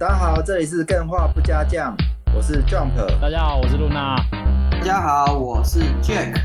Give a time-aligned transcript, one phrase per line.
[0.00, 1.94] 大家好，这里是更画不加酱，
[2.34, 2.96] 我是 Jump。
[3.20, 4.16] 大家好，我是露娜。
[4.70, 6.40] 大家好，我是 Jack。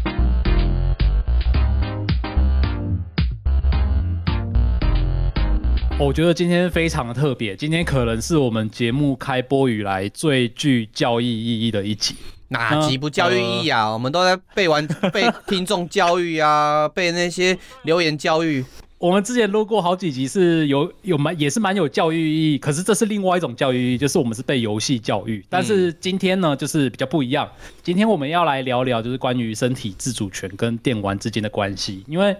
[5.97, 12.13] 我觉得今天非常的特别，今天可能是我们节目开播以来最具教育意义的一集。
[12.49, 13.83] 哪集不教育意义啊？
[13.85, 18.65] 呃、我们都在被完，被听众教育啊，被那些留言教育。
[18.97, 25.45] 我们之前录过好几集，是有有蛮也是蛮有教育意义，可是这是另外一种教育意义，就是我们是被游戏教育。
[25.49, 27.47] 但是今天呢，就是比较不一样。
[27.83, 32.05] 今天我们要来聊聊，就是关于身体自主权跟电玩之间的关系。
[32.07, 32.33] 因为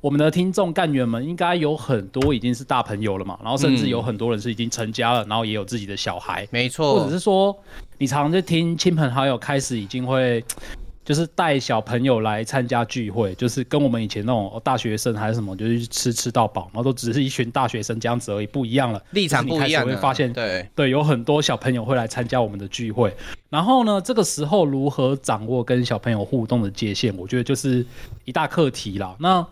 [0.00, 6.98] 我们的听众干员们应该有很多已经是大朋友了嘛，然后甚至有很多人是已经成家了，然后也有自己的小孩，没错。
[6.98, 7.56] 或者是说，
[7.98, 10.44] 你常常在听亲朋好友开始已经会。
[11.04, 19.84] 就是带小朋友来参加聚会，就是跟我们以前那种大学生还是什么，就是吃吃到饱，然后都只是一群大学生这样子而已，不一样了，立场不一样。
[19.84, 23.12] 你会发现，对对，有很多小朋友会来参加我们的聚会。
[23.50, 27.84] 然后呢，这个时候如何掌握跟小朋友互动的界限，我觉得就是
[28.24, 29.16] 一大课题啦。
[29.18, 29.44] 那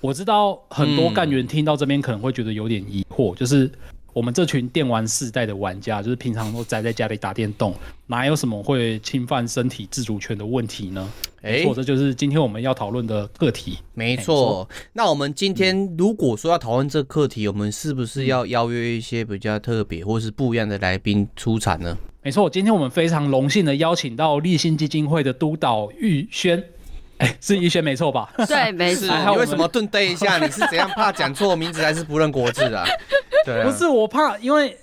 [0.00, 3.70] 我知道很多干员听到这边可能会觉得有点疑惑，就是。
[4.12, 7.74] 我们这群电玩世代的玩家，就是平常都宅在家里打电动，
[8.06, 11.10] 哪有什么会侵犯身体自主权的问题呢？
[11.42, 13.78] 没错，这就是今天我们要讨论的课题。
[13.94, 21.96] 没错，那我们今天如果说要讨论这个课题，我们是不是要邀约一些比较特别或是不一样的来宾出场呢？
[22.22, 26.62] 没错，今天我们非常荣幸的邀请到立新基金会的督导玉轩。
[27.20, 28.28] 哎，是玉轩没错吧？
[28.48, 29.06] 对，没错。
[29.30, 30.38] 你为什么顿呆一下？
[30.38, 32.84] 你是怎样怕讲错名字，还是不认国字啊？
[33.44, 34.76] 对啊，不是我怕，因为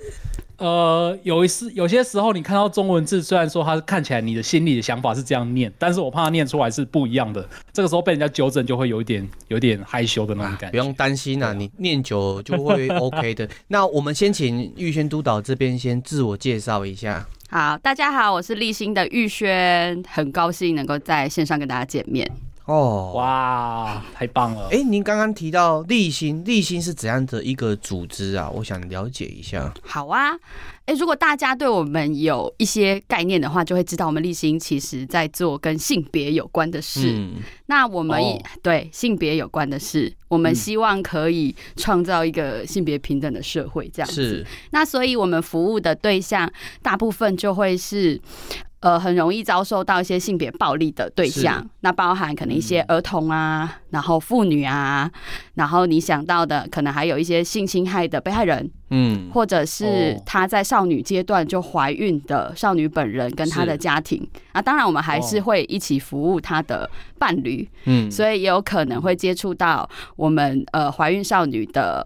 [0.57, 7.47] 呃，有一次有些时候你看到中文字，虽然说它看起来你的心里的想法是这样念，但是我怕它念出来是不一样的。
[7.71, 10.67] 这个时候被人家纠正，就会有一点有点害羞的那种感觉。
[10.67, 13.47] 啊、不用担心啊，你 念久就会 OK 的。
[13.67, 17.27] 那我们先请玉轩督导这边先自我介绍一下。
[17.49, 22.29] 好，大家好，我是立新的玉轩，很高兴能够在线上跟大家见面。
[22.67, 24.67] 哦，哇，太棒了！
[24.71, 28.49] 哎，您刚刚提到立新，立新是怎样的一个组织啊？
[28.53, 29.73] 我想了解一下。
[29.81, 30.31] 好啊。
[30.85, 37.13] 哎，如果大家对我们有一些概念的话，就会知道我们立新其实在做跟性别有关的事。
[37.15, 37.35] 嗯、
[37.67, 44.15] 那我们、哦、对性别有关的事，我们希望可以创造一个性别平等的社会，这样子。
[44.15, 44.45] 是。
[44.71, 46.51] 那所以我们服务的对象
[46.81, 48.19] 大部分就会是。
[48.79, 55.09] 呃，很容易遭受到一些性别暴力的对象，那包含可能一些儿童啊，嗯、然后妇女啊，
[55.55, 64.25] 然后你想到的可能还有一些性侵害的被害人，嗯，或者是她在少女阶段就怀孕的少女本人跟她的家庭。
[64.51, 72.05] 啊，当然我们还是会一起服务她的伴侣，嗯，所以也有可能会接触到我们呃怀孕少女的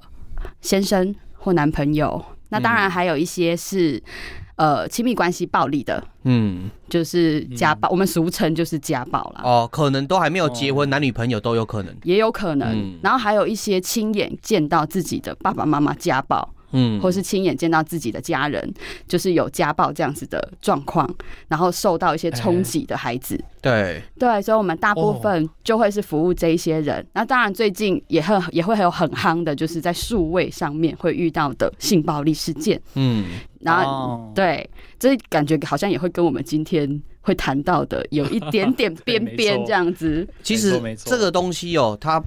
[0.62, 4.02] 先生或男朋友，那当然还有一些是。
[4.62, 9.42] 呃，亲密关系暴力的，嗯，就是家暴，嗯、我们俗称就是家暴啦。
[9.44, 12.70] 哦，可能都还没有结婚，哦、男女朋友都有可能，也有可能。
[12.72, 16.48] 嗯、然后还有一些亲眼见到自己的爸爸妈妈家暴。
[16.72, 18.74] 嗯，或是亲眼见到自己的家人
[19.08, 21.10] 就是有家暴这样子的状况，
[21.48, 27.00] 然后受到一些冲击的孩子，欸、对对，所以我们大部分就会是服务这一些人。
[27.00, 32.82] 哦、那当然，最近也很也会很有很夯的，就是在数位上面会遇到的性暴力事件。
[32.96, 33.26] 嗯，
[33.60, 40.28] 然后、哦、对，这感觉好像也会跟我们今天会谈到的有一点点 边边这样子。
[40.42, 42.22] 其实这个东西哦，它。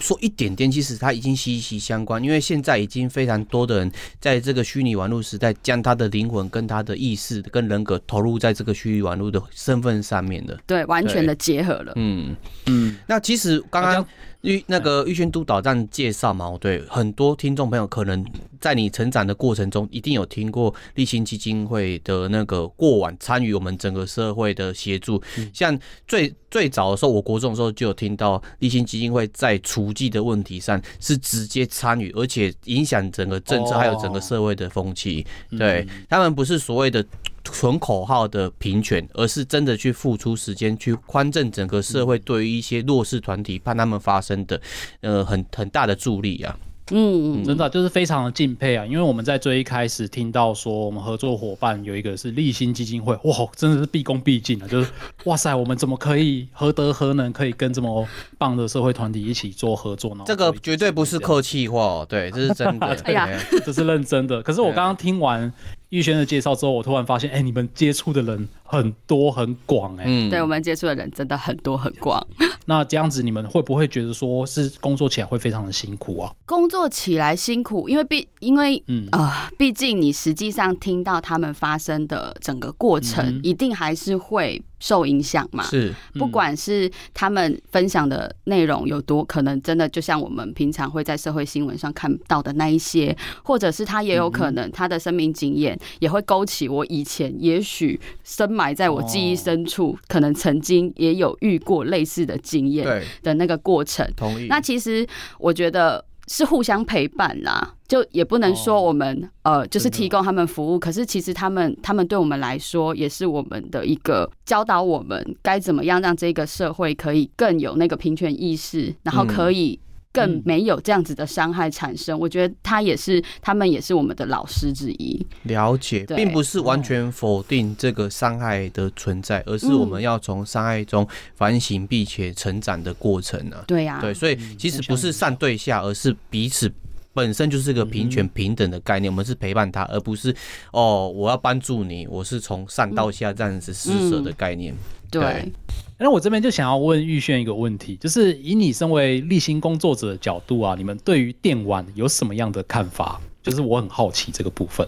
[0.00, 11.92] 说一点点，其实它已经息息相关，因为现在已经非常多的人在这个虚拟网络时代，将他的灵魂、跟他的意识、跟人格投入在这个虚拟网络的身份上面的，对，完全的结合了。
[11.96, 12.34] 嗯
[12.66, 14.06] 嗯，那其实刚刚。
[14.42, 18.24] 玉那个玉轩督导这样介绍嘛，对很多听众朋友，可能
[18.60, 25.22] 在你成长的过程中，一定有听过立新基金会的那个过往参与我们整个社会的协助。
[25.52, 35.26] 像最最早的时候，我国中的时候就有听到立新基金会在厨具的问题上是直接参与，而且影响整个政策还有整个社会的风气。
[35.58, 37.04] 对他们不是所谓的。
[37.42, 44.60] 纯口号的平权，而是真的去付出时间去宽正整个社会对于一些弱势团体，帮他们发生的，
[45.00, 46.54] 呃，很很大的助力啊。
[46.90, 54.90] 嗯，真的就是非常的敬佩啊，因为我们在最一开始听到说我们合作伙伴有一个是立新基金会，哇，真的是毕恭毕敬啊，就是
[55.24, 58.06] 哇塞，我们怎么可以何德何能可以跟这么
[58.38, 60.24] 棒的社会团体一起做合作呢？
[60.26, 62.96] 这个绝对不是客气话，对，这是真的，
[63.64, 64.42] 这是认真的。
[64.42, 65.52] 可是我刚刚听完
[65.90, 70.28] 玉轩的介绍之后，我突然发现，哎、欸，你们接触的人很多很广哎、欸。
[70.28, 72.24] 嗯，对，我们接触的人真的很多很广。
[72.66, 76.32] 那这样子，你们会不会觉得说是工作起来会非常的辛苦啊？
[76.46, 85.62] 工作起来辛苦，因为毕因为嗯啊，毕、呃、竟你实际上听到他们发生的整个过程，嗯、一定还是会受影响嘛。
[85.62, 104.10] 是，不管是他们分享的内容有多可能，真的就像我们平常会在社会新闻上看到的那一些，或者是他也有可能他的生命经验也会勾起我以前也许深埋在我记忆深处，可能曾经也有遇过类似的经验的那个过程。
[104.16, 104.46] 同意。
[104.48, 105.06] 那其实
[105.38, 119.78] 我觉得是互相陪伴啦，就也不能说我们呃就是提供他们服务，可是其实他们他们对我们来说也是我们的一个教导，我们该怎么样让这个社会可以更有那个平权意识，然后可以。
[120.12, 125.24] 更没有这样子的伤害产生，我觉得他也是，他们也是我们的老师之一。
[125.44, 133.64] 了解，并不是完全否定这个伤害的存在，而是我们要从伤害中反省并且成长的过程呢。
[133.66, 136.70] 对呀，对，所以其实不是上对下，而是彼此
[137.12, 139.12] 本身就是个平权平等的概念。
[139.12, 140.34] 我们是陪伴他，而不是
[140.72, 144.74] 哦，我要帮助你，我是从上到下这样子施舍的概念。
[145.10, 145.50] 对。
[145.98, 153.20] 那我这边就想要问玉轩一个问题，就是以你身为立新工作者的角度啊，你们对于电玩有什么样的看法？
[153.42, 154.86] 就是我很好奇这个部分，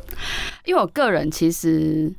[0.64, 2.12] 因为我个人其实。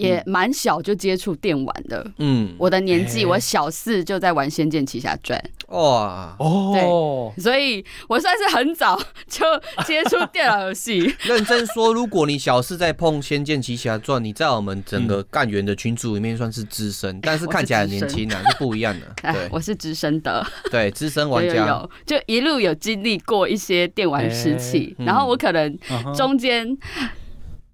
[0.00, 5.42] 也蛮小就接触电玩的，嗯，我的年纪，我小四就在玩《仙剑奇侠传》，
[5.76, 8.98] 哇，哦，对，所以我算是很早
[9.28, 9.44] 就
[9.84, 11.14] 接触电脑游戏。
[11.24, 19.06] 认真说，如果你小四在碰《仙剑奇侠传》，你在我们整个干员的群组里面算是资深，但是看起来很年轻啊，是不一样的。
[19.32, 25.78] 对，我是资深的，对，资深玩家，有，就一路有经历过一些电玩时期，然后我可能
[26.14, 26.76] 中间。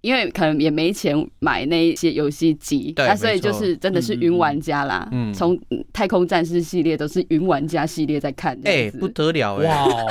[0.06, 5.08] 因为可能也没钱买那些游戏机，那所以就是真的是云玩家啦。
[5.10, 5.58] 嗯，从
[5.92, 8.56] 太空战士系列都是云玩家系列在看。
[8.62, 9.66] 哎，不得了哎！
[9.66, 10.04] 哇，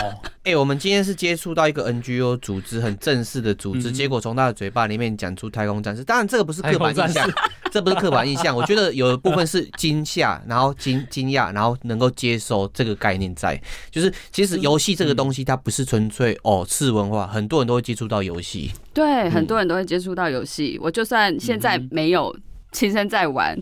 [0.46, 7.28] 哎，我们今天是接触到一个 NGO 组织，很正式的组织，结果从他的嘴巴里面讲出太空战士，当然这个不是刻板印象，
[7.72, 8.56] 这不是刻板印象。
[8.56, 13.60] 我觉得有一部分是惊吓，然后惊惊讶，然后能够接受这个概念在，
[13.90, 18.72] 就是其实游戏这个东西它不是纯粹哦次文化，很多人都会接触到游戏。
[18.94, 20.78] 对，很多人都会接触到游戏。
[20.80, 22.38] 我就算现在没有
[22.72, 23.60] 亲身在玩，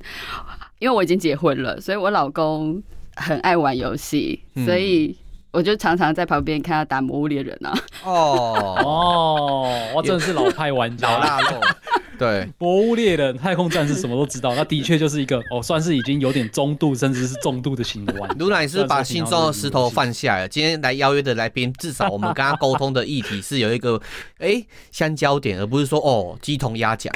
[0.80, 2.84] 因为我已经结婚了，所以我老公
[3.16, 5.16] 很爱玩游戏，所以
[5.54, 7.80] 我就常常在旁边看他打《魔物猎人》啊。
[8.04, 11.62] 哦哦，我真的是老派玩家，老腊肉。
[12.18, 18.36] 对，魔物猎人、太空战士什么都知道，那的确就是一个哦，算是已经有点中度甚至是重度的型的玩家。
[18.40, 20.48] 卢奶是把心中的石头放下了。
[20.48, 24.02] 今天来邀约的来宾，至少我们跟他沟通的议题是有一个
[24.40, 27.14] 哎相交点，而不是说哦鸡同鸭讲。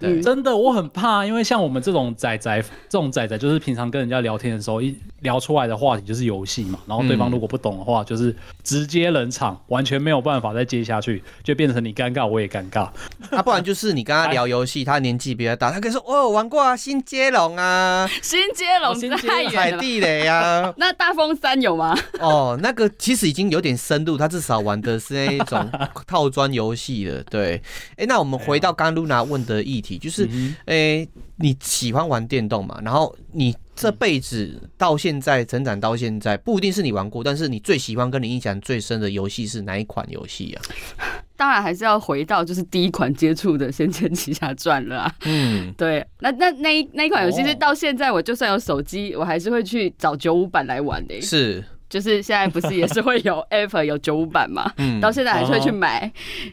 [0.00, 12.88] 对，真的我很怕，因为像我们这种仔仔，这种仔仔就是平常跟人家聊天的时候，一聊出来的话题就是游戏嘛，然后对方如果不懂的话，就是直接冷场，完全没有办法再接下去，就变成你尴尬我也尴尬。
[13.30, 20.72] 那、啊、不然就是你跟他聊游戏，他年纪比较大，他可以说哦玩过啊，新接龙啊， 新接龙太远了， 踩地雷啊。
[20.76, 21.98] 那大风三有吗？
[22.20, 25.68] 哦，那个其实已经有点深度，他至少玩的是那一种
[26.06, 27.20] 套装游戏了。
[27.24, 27.60] 对，
[27.96, 29.87] 哎、欸，那我们回到刚刚 Luna 问的议题。
[29.96, 30.28] 就是，
[30.66, 32.80] 诶、欸，你喜欢玩电动嘛？
[32.84, 40.62] 然后你这辈子到现在成长到现在，不一定是你玩过，但是你最喜欢跟你印象最深的游戏是哪一款游戏啊？
[41.38, 45.14] 当然还是要回到就是第一款接触的《仙剑奇侠传》了啊。
[45.24, 51.20] 嗯，对，那那那一那一款游戏是到现在，我就算有手机，我还是会去找九五版来玩的、欸。
[51.20, 51.64] 是。
[51.88, 54.70] 就是现在不是也是会有 App 有九五版嘛？
[54.76, 56.12] 嗯，到现在还是会去买，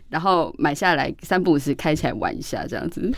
[0.09, 3.11] 然后买下来三不五时开起来玩一下这样子。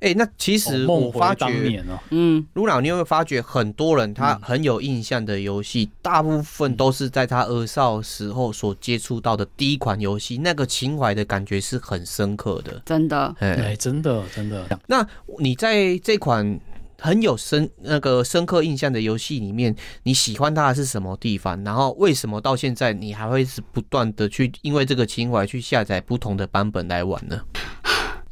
[0.00, 12.80] 哎、欸，那其实我发觉，嗯，卢老，你有没有发觉很多人他很有印象的游戏，嗯、大部分都是在他儿少时候所接触到的第一款游戏，那个情怀的感觉是很深刻的。
[12.86, 14.66] 真的，哎、欸，真的，真的。
[14.86, 15.06] 那
[15.38, 16.58] 你在这款？
[17.00, 21.62] 很有深那个深刻印象的游戏里面，你喜欢它的是什么地方？
[21.64, 27.40] 然后为什么到现在你还会是不断的去因为这个情怀去下载不同的版本来玩呢？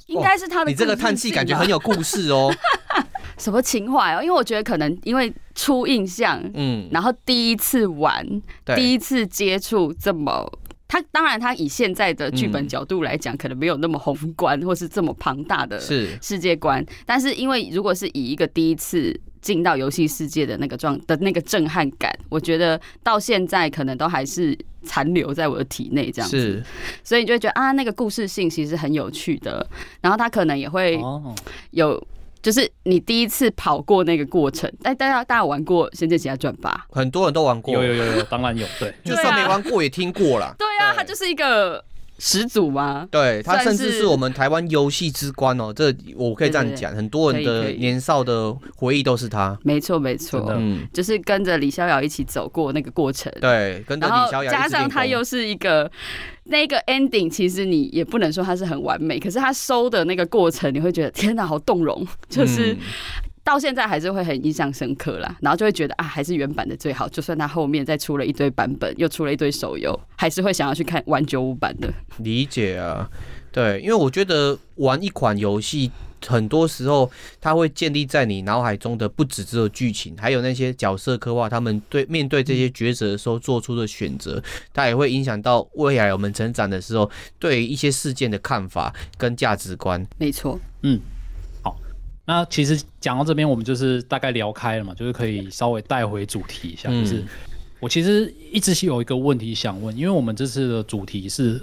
[0.06, 2.54] 应该是他的，你这个叹气感觉很有故事哦。
[3.36, 4.22] 什么情怀哦？
[4.22, 8.26] 因为我觉得可能因为初印象，嗯，然后第一次玩，
[8.64, 10.50] 对第一次接触这么。
[10.88, 16.84] 他当然，他以现在的剧本角度来讲，可能没有那么宏观，或是这么庞大的世界观。
[17.04, 26.64] 但是，因为如果是以一个第一次进到游戏世界的那个状的那个震撼感，我觉得到现在可能都还是残留在我的体内这样子。
[27.04, 29.64] 所以你就会觉得啊，那个故事性其实很有趣的。
[30.00, 30.98] 然后他可能也会
[31.72, 32.02] 有
[32.42, 34.70] 就是你第一次跑过那个过程。
[34.82, 36.86] 哎，大家大家有玩过《仙剑奇侠传》吧？
[36.90, 38.66] 很多人都玩过，有有有有，当然有。
[38.78, 40.54] 对，就算没玩过也听过啦。
[40.58, 41.84] 对啊，它就是一个。
[42.18, 43.06] 始祖吗？
[43.10, 49.56] 对，他甚至是我们台湾游戏之光哦、喔，这我可以这样讲，很多人的年少的回忆都是他。
[49.62, 53.32] 没错，没错，嗯，就是跟着李逍遥一起走过那个过程。
[53.40, 55.90] 对，跟着李逍遥，加上他又是一个
[56.44, 62.76] 那个 ending，其实你也不能说他是很完美，可是他收的那个过程，你会觉得天哪，好动容，就是。
[63.48, 67.08] 嗯到现在还是会很印象深刻啦，然后就会觉得啊，还是原版的最好。
[67.08, 71.90] 就算它后面再出了一堆版本，又出了一堆手游，还是会想要去看玩九五版的。
[72.18, 73.08] 理解啊，
[73.50, 75.90] 对，因为我觉得玩一款游戏，
[76.26, 84.42] 很多时候它会建立在你脑海中的不只只有剧情，还有那些角色刻画，他们对面对这些抉择的时候做出的选择，
[84.74, 90.06] 它也会影响到未来我们成长的时候对一些事件的看法跟价值观。
[90.18, 91.00] 没错，嗯。
[92.28, 96.90] 那其实讲到这边，我们就是大概聊开了嘛，就是可以稍微带回主题一下。
[96.90, 97.24] 就是
[97.80, 101.58] 我其实一直是有一个问题想问，因为我们这次的主题是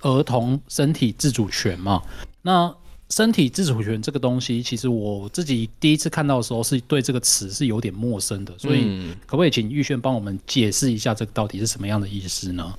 [0.00, 2.02] 儿童身体自主权嘛。
[2.40, 2.74] 那
[3.10, 8.54] 身体自主权这个东西，其实我自己第一次看到的时候，是对这个词是有点陌生的。
[8.56, 12.72] 所以，可不可以请玉轩帮我们解释一下，这个到底是什么样的意思呢？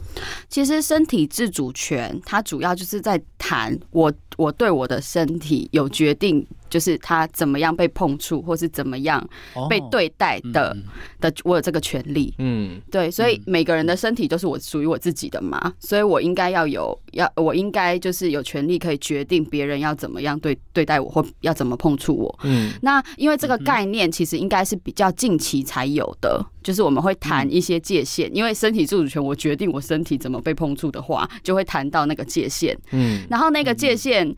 [0.50, 6.44] 其实，身体自主权它主要就是在谈我我对我的身体有决定。
[6.70, 9.26] 就是他怎么样被碰触，或是怎么样
[9.70, 10.84] 被对待的、哦嗯、
[11.20, 12.34] 的，我有这个权利。
[12.38, 22.40] 嗯，对，所以每个人的身体都是我属于我自己的嘛，所以我应该要有，要我应该就是有权利可以决定别人要怎么样对对待我，或要怎么碰触我。
[22.44, 32.78] 嗯，那因为这个概念其实应该是比较近期才有的，就是我们会谈一些界限，因为身体自主权，我决定我身体怎么被碰触的话，就会谈到那个界限。
[32.92, 34.36] 嗯，然后那个界限。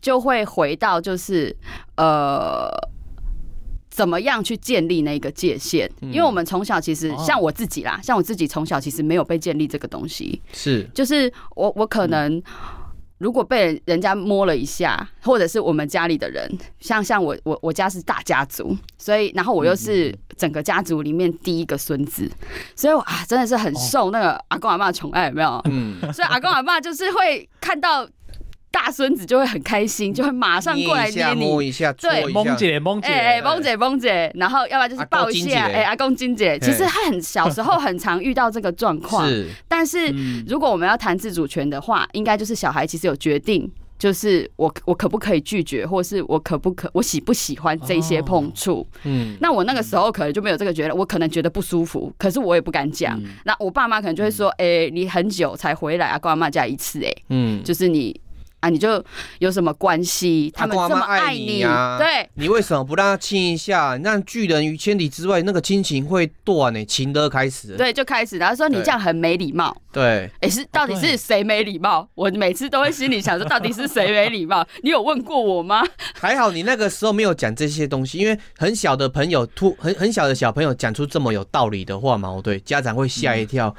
[0.00, 1.54] 就会回到就是
[1.96, 2.70] 呃，
[3.90, 5.90] 怎么样去建立那个界限？
[6.00, 10.40] 因为我们从小其实像我自己啦，像我自己从小其实没有被建立这个东西。
[10.52, 12.40] 是，就是我我可能
[13.18, 16.46] 如果被人家摸了一下，或者是我们家里的人，
[16.78, 22.30] 像像我我我家是大家族，所以然后我又是整个家族里面第一个孙子，
[22.76, 25.60] 所以我啊真的是很受那个阿公阿妈宠爱，有没有？
[25.64, 28.06] 嗯，所以阿公阿妈就是会看到。
[28.76, 39.48] 大孙子就会很开心，就会马上过来捏你，摸一下，对，蒙姐，蒙姐，哎，蒙姐，蒙姐，然后要不然就是抱一下，哎，阿公金姐，其实他很小时候很常遇到这个状况， 是。
[39.66, 40.14] 但是
[40.46, 43.66] 如果我们要谈自主权的话，应该就是小孩其实有决定，
[43.98, 48.86] 就是我我可不可以拒绝，或是我可不可我喜不喜欢这些碰触？
[49.04, 53.18] 嗯，那我那个时候可能就没有这个觉得，我可能觉得不舒服，可是我也不敢讲。
[53.44, 58.14] 那我爸妈可能就会说，哎，你很久才回来啊，阿公阿妈家一次，哎，嗯，就是你。
[58.60, 59.04] 啊，你就
[59.38, 60.52] 有什么关系？
[60.54, 63.96] 他们这么爱你啊，对，你为什么不让他亲一下？
[63.98, 66.84] 让拒人于千里之外，那个亲情会断呢？
[66.84, 68.38] 情的开始，对，就开始。
[68.38, 72.08] 然后说你这样很没礼貌，对，哎，是到底是谁没礼貌？
[72.14, 74.66] 我每次都会心里想说，到底是谁没礼貌？
[74.82, 75.82] 你有问过我吗？
[76.14, 83.74] 还好你那个时候没有讲这些东西，因为很小的朋友突很很小的小朋友讲出这么有道理的话嘛，对，家长会吓一跳。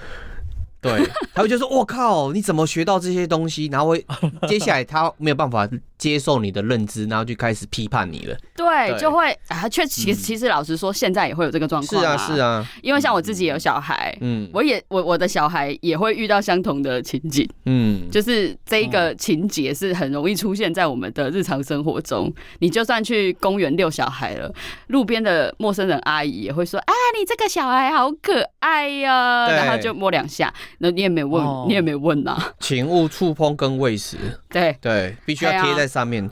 [0.87, 4.05] 对，他会就说：“我靠，你怎么学到这些东西？”然后会
[4.47, 5.67] 接下来他没有办法
[5.97, 8.37] 接受你的认知，然后就开始批判你了。
[8.55, 12.01] 对，就会啊，确其实其实老实说，现在也会有这个状况。
[12.01, 22.33] 是啊，是啊，因为像我自己也有小孩，嗯，我也我我的小孩也会遇到相同的情景，嗯，就是这一个情节是很容易出现在我们的日常生活中。
[22.59, 24.53] 你就算去公园遛小孩了，
[24.87, 30.53] 路边的陌生人阿姨也会说：“啊，你这个小孩好可爱呀！”然后就摸两下。
[30.79, 34.17] 那你也没问，哦、你也没问呐、啊， 请勿触碰跟喂食。
[34.49, 36.29] 对对，必须要贴在上面。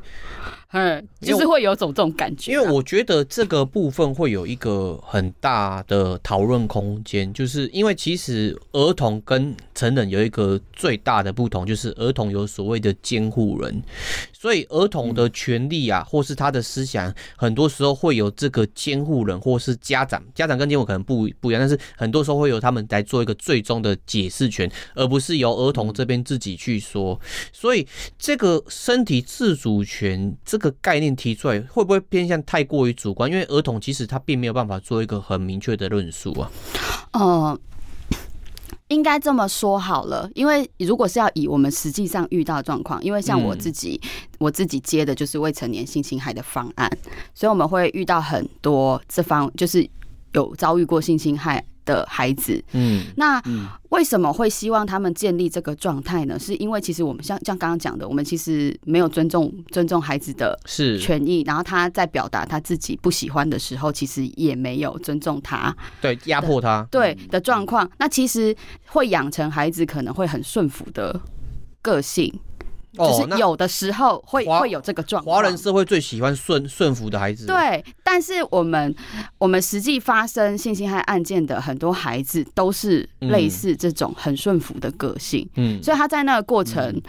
[0.72, 2.54] 嗯，就是会有种这种感觉、啊。
[2.54, 13.82] 因为我觉得这个部分会有一个很大的讨论空间，就是因为其实儿童跟成人有一个最大的不同，就是儿童有所谓的监护人。
[14.34, 20.22] 所以儿童的权利啊，或是他的思想，很多时候会有这个监护人，或是家长。
[20.36, 27.20] 家长跟监护可能不不一样，但是很多时候会由他们来做一个最终的解释权，而不是由儿童这边自己去说。
[27.54, 27.88] 所以
[28.20, 33.30] 这个身体自主权这个概念提出来，会不会偏向太过于主观？
[33.30, 36.52] 因为儿童其实他并没有办法做一个很明确的论述啊。
[37.14, 37.60] 哦。
[38.90, 46.88] 应该这么说好了，因为如果是要以我们实际上遇到的状况，因为像我自己，嗯、我自己接的就是未成年性侵害的方案，
[47.34, 49.90] 所以我们会遇到很多这方就是
[50.34, 52.62] 有遭遇过性侵害的孩子。
[52.74, 53.42] 嗯，那
[53.90, 56.38] 为什么会希望他们建立这个状态呢？
[56.38, 67.90] 是因为其实我们像像刚刚讲的，我们其实没有尊重尊重孩子的是权益，然后他在表达他自己不喜欢的时候，其实也没有尊重他，对，压迫他，对的状况。
[67.98, 68.56] 那其实
[68.88, 71.20] 会养成孩子可能会很顺服的
[71.82, 72.34] 个性。
[72.96, 77.46] 就是有的时候会会有这个状况，华人社会最喜欢顺顺服的孩子。
[77.46, 78.96] 对，但是我们
[79.38, 87.02] 我们实际发生性侵害案件的很多孩子都是类似这种很顺服的个性，嗯，所以他在那个过程，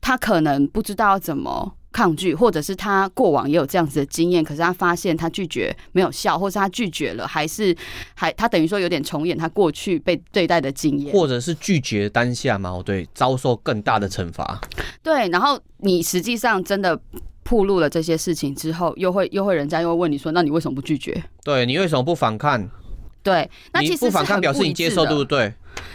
[0.00, 1.74] 他可能不知道怎么。
[1.92, 7.76] 抗拒，或者是他过往也有这样子的经验，可是他发现他拒绝没有效，或是他拒绝了，还是
[8.14, 14.60] 还他等于说有点重演他过去被对待的经验，或者是拒绝当下嘛，对，遭受更大的惩罚。
[15.02, 16.98] 对，然后你实际上真的
[17.44, 21.22] 暴露了这些事情之后，又会又会人家又会问你说，那你为什么不拒绝？
[21.44, 22.68] 对，你为什么不反抗？
[23.22, 25.52] 对，那其实不反抗表示你接受，对不对？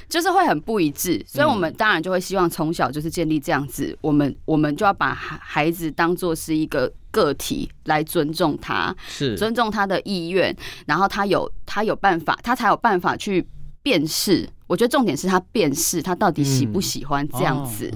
[0.09, 9.35] 就是会很不一致，所以我们当然就会希望从小就是建立这样子，我们我们就要把孩子当做是一个个体来尊重他，是。
[9.35, 13.45] 尊重他的意愿，然后他有他有办法，他才有办法去
[13.87, 14.49] 辨识。
[14.67, 17.89] 我觉得重点是他辨识他到底喜不喜欢这样子，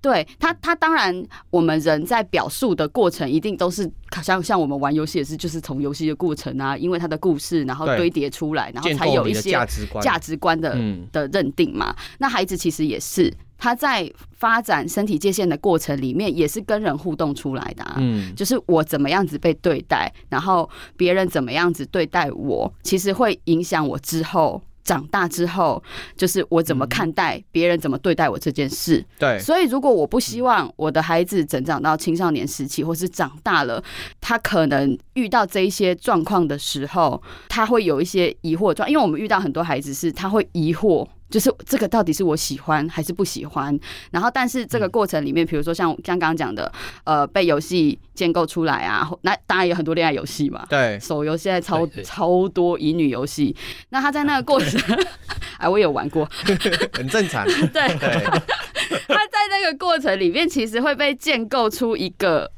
[0.00, 1.14] 对他，他当然
[1.50, 3.86] 我们人在表述的过程一定都是
[4.22, 10.74] 像像我们玩游戏也是，就是从游戏的过程啊，因为他的故事，然后堆叠出来，然后才有一些价值观价值观的
[11.12, 11.94] 的认定嘛。
[12.16, 24.62] 那孩子其实也是他在发展身体界限的过程里面，也是跟人互动出来的，嗯，就是我怎么样子被对待，然后别人怎么样子对待我，其实会影响我之后。
[24.88, 25.82] 长大之后，
[26.16, 29.04] 就是我怎么看待别人怎么对待我这件事。
[29.18, 33.84] 对，所以如果我不希望我的孩子成长到青少年时期，或是长大了，
[34.18, 38.88] 他可能遇到这一些状况的时候，他会有一些疑惑状。
[38.88, 41.06] 因为我们遇到很多孩子是他会疑惑。
[41.30, 43.78] 就是这个到底是我喜欢还是不喜欢？
[44.10, 46.70] 然后，但是这个过程里面，比如说像像刚刚讲的，
[47.04, 50.66] 呃，被游戏建构出来啊，那当然有很多恋爱游戏嘛。
[50.68, 53.54] 对，手游现在超超多乙女游戏。
[53.90, 54.98] 那他在那个过程，
[55.58, 56.28] 哎，我有玩过
[56.92, 57.44] 很正常。
[57.46, 62.50] 对，他在那个过程里面，其实会被建构出一个。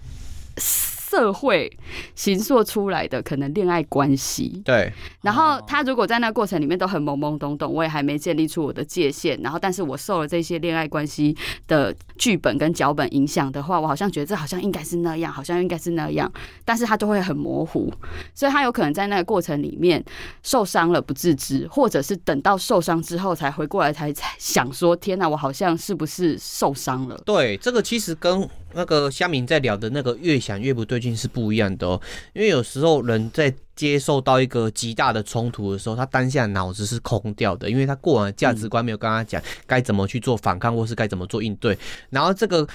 [1.11, 1.69] 社会
[2.15, 4.93] 形塑出来的可能恋爱关系，对。
[5.23, 16.33] 然后他如果在那个过程里面都很懵懵懂懂，我也还没建立出我的界限，然后但是我受了这些恋爱关系的剧本跟脚本影响的话，我好像觉得这好像应该是那样，好像应该是那样，
[16.65, 17.93] 但是他就会很模糊，
[18.33, 20.05] 所以他有可能在那个过程里面
[20.45, 27.21] 受伤了不自知，或者是等到受伤之后才回过来才才想说，天哪，我好像是不是受伤了？
[27.27, 28.49] 对，这个其实跟。
[28.75, 32.01] 那个乡民在聊的那个越想越不对劲是不一样的哦，
[32.33, 41.77] 因为有时候人在接受到一个极大的冲突的时候，他当下脑子是空掉的，因为他过往的价值观没有跟他讲该怎么去做反抗或是该怎么做应对，
[42.11, 42.67] 然后这个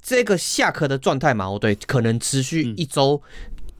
[0.00, 3.20] 这个下课的状态嘛，哦对，可能持续一周。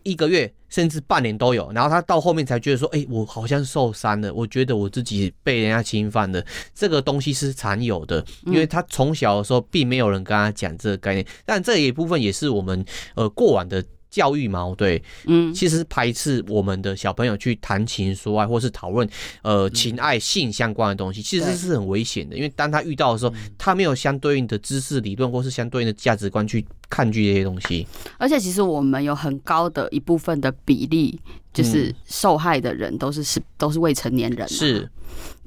[0.05, 12.85] 一个月甚至半年都有，然后他到后面才觉得说：“哎，我好像受伤了，我觉得我自己被人家侵犯了。”这个东西是常有的，因为他从小的时候并没有人跟他讲这个概念，但这一部分也是我们
[13.15, 13.85] 呃过往的。
[14.12, 19.09] 教育嘛，对，嗯，其实排斥我们的小朋友去谈情说爱，或是讨论
[19.40, 22.37] 呃情爱性相关的东西，其实是很危险的。
[22.37, 27.87] 因为当他遇到的时候，他没有相对应的知识理论，或是相对应的价值观去抗拒这些东西。
[28.18, 31.18] 而且，其实我们有很高的一部分的比例，
[31.53, 34.49] 就是受害的人都是是都是未成年人。
[34.49, 34.88] 是。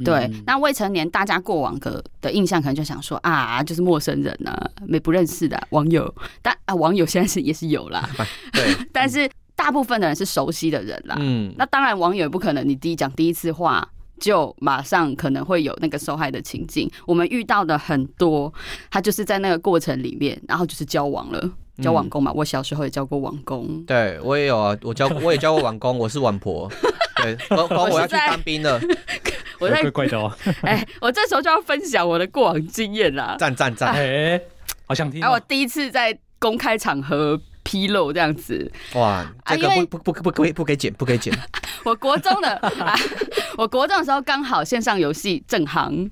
[0.04, 6.14] 对，那未成年，大家过往的的印象可能就想说啊，就是陌生人啊，没不认识的网友。
[6.42, 8.08] 但啊，网友现在是也是有啦，
[8.54, 11.16] 对， 但是大部分的人是熟悉的人啦。
[11.20, 13.88] 嗯，那当然，网友也不可能你第一讲第一次话
[14.20, 16.90] 就马上可能会有那个受害的情境。
[17.08, 18.54] 我们遇到的很多，
[18.92, 22.32] 他就是在那个过程里面，然后就是交往了，交网工嘛。
[22.34, 26.72] 我小时候也交过网工，对我也有啊，我交我也交过网工，我是网婆。
[27.18, 28.80] 对，我我要去当兵了。
[29.58, 30.32] 我在怪怪哦，
[30.64, 33.38] 哎，我这时候就要分享我的过往经验啦。
[33.40, 34.40] 赞赞赞，哎，
[34.86, 35.24] 好想听。
[35.24, 41.34] 哎，我第一次在公开场合披露这样子，哇，这个不不不不可以不可以剪，不可以剪。
[41.86, 42.62] 我国中的，
[43.58, 46.12] 我国中的时候刚好线上游戏正行，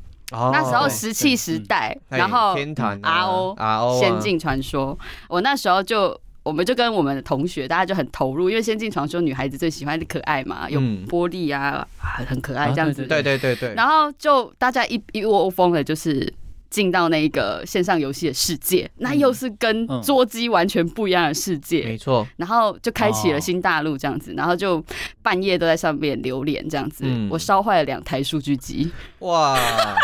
[0.52, 4.98] 那时候石器时代，然后天堂 RO RO 仙境传说，
[5.30, 6.20] 我那时候就。
[6.44, 11.88] 我们就跟我们的同学，大家就很投入，因为《仙境传说》女孩子最喜欢的可爱嘛，有玻璃啊，
[12.28, 13.06] 很可爱这样子。
[13.06, 13.74] 对对对对。
[13.76, 16.34] 然后就大家一一窝蜂的，就是
[16.74, 22.28] 进到那个线上游戏的世界，那又是跟桌机完全不一样的世界，没错。
[22.36, 24.84] 然后就开启了新大陆这样子，然后就
[25.22, 27.06] 半夜都在上面流连这样子。
[27.30, 28.92] 我烧坏了两台数据机。
[29.20, 29.56] 哇，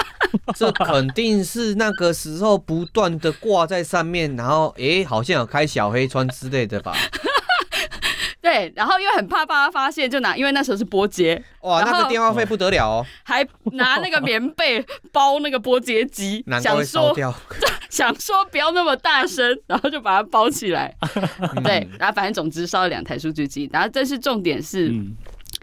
[0.56, 6.96] 这肯定是那个时候不断的挂在上面，然后哎，好像有开小黑窗之类的吧。
[8.42, 17.14] 对，然后因为很怕爸爸发现，就拿，因为那时候是波接，哇，那个电话费不得了哦， 还拿那个棉被包那个波接机， 想说
[17.90, 20.96] 想说不要那么大声，然后就把它包起来。
[21.64, 24.90] 对，然后反正总之烧了两台数据机，然后这是重点是。
[24.90, 25.16] 嗯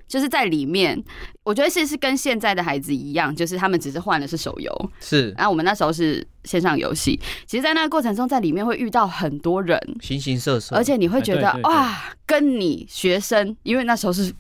[0.07, 1.03] 就是在里面，
[1.43, 5.31] 我觉得是是跟现在的孩子一样，就是他们只是换的是手游，是。
[5.33, 14.33] 然后我们那时候是线上游戏，其实，在那个过程中，在里面会遇到很多人，形形色色，而且你会觉得哇，跟你学生，因为那时候是。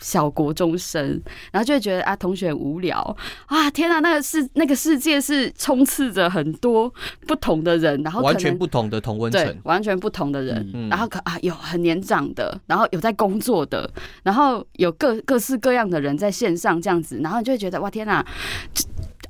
[0.00, 1.20] 小国中生，
[1.52, 2.98] 然后就会觉得啊，同学很无聊
[3.46, 3.70] 啊！
[3.70, 6.92] 天哪，那个世那个世界是充斥着很多
[7.26, 13.88] 不同的人，然后完全不同的同温层，完全不同的人，嗯、然后可啊有很年长的，然后有在工作的，
[14.22, 18.24] 然后有各各式各样的人在线上这样子，然后你就会觉得哇，天哪！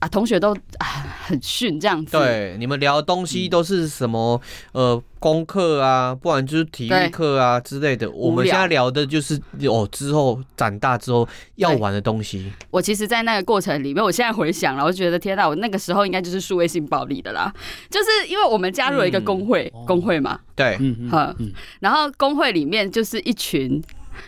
[0.00, 0.86] 啊，同学都啊
[1.24, 2.18] 很逊这样子。
[2.18, 4.38] 对，你们聊的东西都是什么？
[4.72, 8.10] 呃，功课啊，不然就是体育课啊之类的。
[8.10, 12.52] 我们现在聊的就是哦，之后长大之后要玩的东西。
[12.70, 17.50] 我其实，在那个过程里面，我现在回想了，我就觉得天哪，我那个时候应该就是数位性暴力的啦。
[17.88, 20.38] 就是因为我们加入了一个工会，嗯、工会嘛。
[20.54, 21.50] 对，嗯嗯。
[21.80, 23.82] 然后工会里面就是一群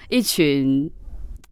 [0.09, 0.91] 一群。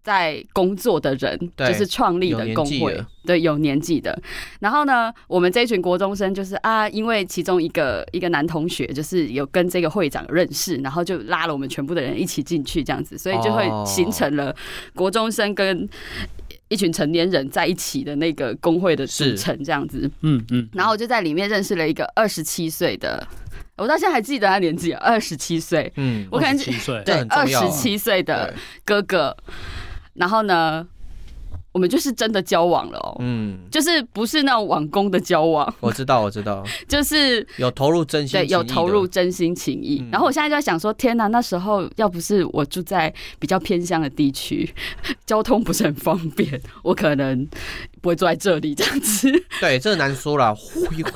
[0.05, 4.17] 在工作的人，就是创立的工会，对，有年纪的。
[4.61, 14.55] 然后呢，我们这一群国中生就是啊，因为其中一个一个男同学就是有跟这个会长认识，然后就拉了我们全部的人一起进去，这样子，所以就会形成了
[14.95, 15.89] 国中生跟
[16.69, 20.11] 一群成年人在一起的那个工会的组成，这样子。
[20.21, 20.69] 嗯嗯。
[20.75, 23.27] 然后我就在里面认识了一个二十七岁的，
[23.77, 25.91] 我到现在还记得他年纪，二十七岁。
[25.97, 28.53] 嗯，我可能七岁，对，二十七岁的
[28.85, 29.35] 哥哥。
[30.15, 30.87] 然后呢，
[31.73, 35.75] 我们就是真的交往了哦，嗯，就是不是那种网工的交往。
[35.81, 40.01] 我知道，我知道， 就是有投入真心，对，有投入真心情谊。
[40.01, 44.73] 嗯、然后我现在就在想说，天哪，那时候要不是我住在比较偏乡的地区，
[45.27, 47.49] 交通不是很方便，我可能。
[48.05, 50.55] 不会坐在这里这样子， 对，这难说了，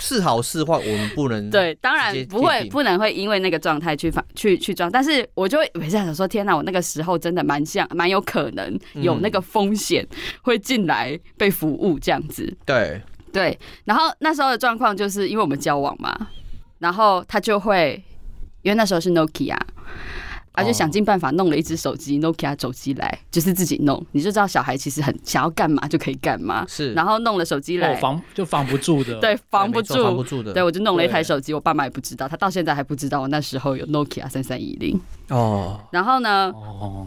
[0.00, 10.06] 是好是坏，我们不能 对，当然不会，不能会因为那个状态去去去撞，但是我就会每次想说，天哪，我那个时候真的蛮像，蛮有可能有那个风险
[10.40, 13.02] 会进来被服务这样子，嗯、对。
[13.30, 16.28] 对，然后那时候的状况就是因为我们交往嘛，
[16.78, 18.02] 然后他就会，
[18.62, 19.54] 因为那时候是 Nokia。
[20.58, 24.04] 他就想尽办法弄了一只手机，Nokia 手机来，就是自己弄。
[24.10, 26.66] 你就知道小孩其实很想要干嘛就可以干嘛。
[26.68, 29.18] 是，然后弄了手机来，防就防不住的。
[29.22, 30.52] 对，防不住，防不住的。
[30.52, 35.00] 对，我就弄了一台手机，我爸妈也不知道，他到现在还不知道我那时候有 Nokia 三三一零。
[35.28, 35.80] 哦。
[35.92, 36.52] 然后呢？
[36.54, 37.06] 哦。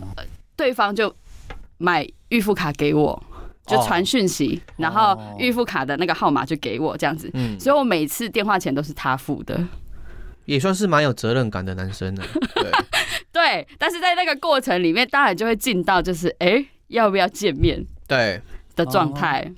[0.56, 1.14] 对方就
[1.78, 3.22] 买预付卡给我，
[3.66, 7.30] 就传讯息，然后预付卡的那个号码就给我，这样子。
[7.34, 7.60] 嗯。
[7.60, 9.60] 所以我每次电话钱都是他付的。
[10.46, 12.24] 也算是蛮有责任感的男生了。
[12.56, 12.72] 对。
[13.32, 17.82] 对，但是在那个过程里面，当然就会进到就是，哎，要不要见面？
[18.06, 18.42] 对
[18.76, 19.50] 的状态。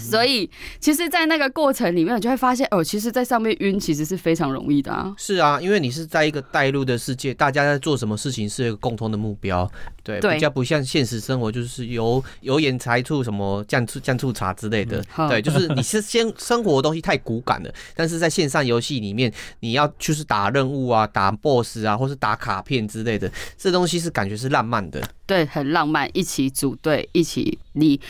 [0.00, 0.48] 所以，
[0.80, 5.14] 其实，在那个过程里面，我就会发现，哦，其实，在上面晕其实是非常容易的啊。
[5.18, 9.70] 是啊，因为你是在一个带入的世界，大家在做什么事情是一个共同的目标，
[10.02, 10.34] 对，对。
[10.34, 25.00] 比较不像现实生活，就是油油盐柴醋什么酱醋酱醋茶之类的，嗯、对，就是你是先 生活的东西太骨感了，但是在线上游戏里面，你要就是打任务啊，打 BOSS 啊，或是打卡片之类的，这东西是感觉是浪漫的。
[25.26, 28.00] 对，很浪漫，一起组队，一起你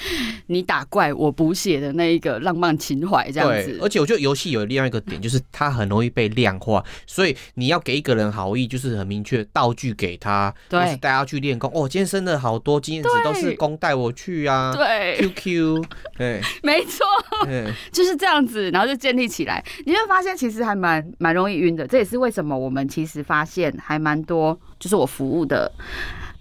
[0.48, 3.78] 你打怪，我补血的那一个浪漫情怀，这样子。
[3.80, 11.70] 而且我觉得游戏有另外一个点，就是它很容易被量化，所以你要给一个人好意，就是很明确道具给他，对，就是大家去练功。
[11.74, 14.72] 哦，今天升了好多经验值，都是公带我去啊。
[14.76, 15.84] 对，QQ，
[16.18, 17.06] 对，没错，
[17.46, 19.64] 对就是这样子，然后就建立起来。
[19.86, 25.72] 你会发现其实还蛮蛮容易晕的，这也是为什么我们其实发现还蛮多，就是我服务的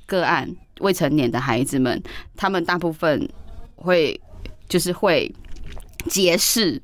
[0.05, 0.53] 个案。
[0.79, 2.01] 未成年的孩子们，
[2.35, 3.27] 他们大部分
[3.75, 4.19] 会
[4.67, 5.33] 就是会
[6.07, 6.81] 结识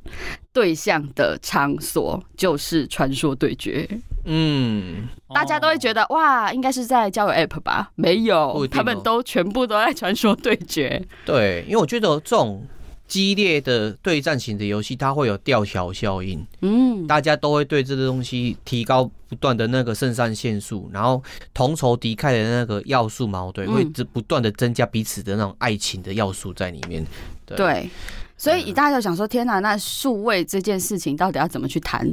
[0.54, 3.88] 对象的场所就是传说对决。
[4.26, 7.92] 嗯，大家都会觉得哇，应该是在交友 App 吧？
[7.96, 11.04] 没有，他们都全部都在传说对决。
[11.26, 12.66] 对，因为我觉得这种。
[13.12, 21.22] 激烈的对战型的游戏，它会有吊桥效应，嗯，大家都会对这个东西提高不断的那个肾上腺素，然后
[21.54, 27.06] 同仇敌忾的那个要素矛盾，会不断的增加彼此的那种爱情的要素在里面，
[27.46, 27.58] 对。
[27.58, 27.90] 对
[28.38, 32.10] 所以大家就想说，天哪，那数位这件事情到底要怎么去谈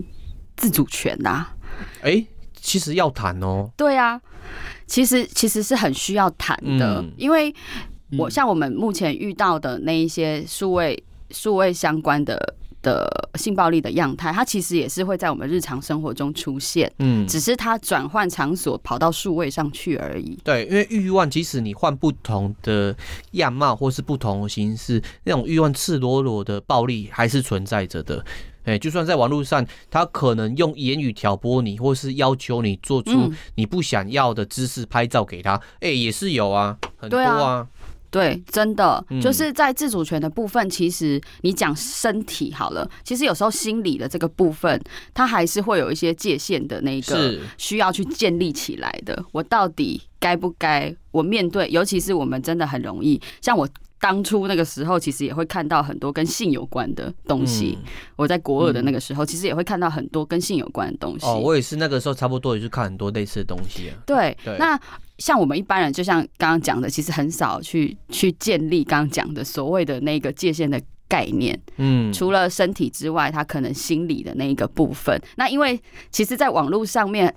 [0.56, 1.54] 自主权呐、啊？
[2.02, 2.26] 哎、欸，
[2.60, 3.70] 其实要谈哦。
[3.76, 4.20] 对啊，
[4.86, 7.54] 其实其实是很需要谈的，嗯、因为
[8.16, 12.54] 我像我们目前遇到的那一些数位数位相关的。
[12.80, 20.38] 的性暴力的样态，它其实也是会在我们日常生活中出现，嗯，只是它转换场所跑到数位上去而已。
[20.44, 22.96] 对，因为欲望，即使你换不同的
[23.32, 28.24] 样貌或是不同的形式，那种欲望赤裸裸的暴力还是存在着的。
[28.62, 37.66] 哎，就算在网络上，他可能用言语挑拨你，或是要求你做出你不想要的姿势拍照给他，哎、嗯，也是有啊，很多啊。
[38.10, 44.80] 对，真的就是在自主权的部分，其实你讲身体好了，其实有时候心理的这个部分，
[45.12, 49.22] 它还是会有一些界限的那个需要去建立起来的。
[49.32, 50.94] 我到底该不该？
[51.10, 53.68] 我面对，尤其是我们真的很容易，像我
[54.00, 57.76] 当初那个时候，其实也会看到很多跟性有关的东西。
[58.16, 61.26] 我在国二的那个时候，其实也会看到很多跟性有关的东西。
[61.26, 63.98] 哦，我也是那个时候差不多也是看很多类似的东西啊。
[64.06, 64.80] 对，那。
[65.18, 71.58] 像我们一般人，就像刚刚讲的，其实很少去去建立刚刚讲的所谓的那个界限的概念。
[71.76, 75.20] 嗯，除了身体之外，他可能心理的那一个部分。
[75.36, 77.34] 那因为其实，在网络上面。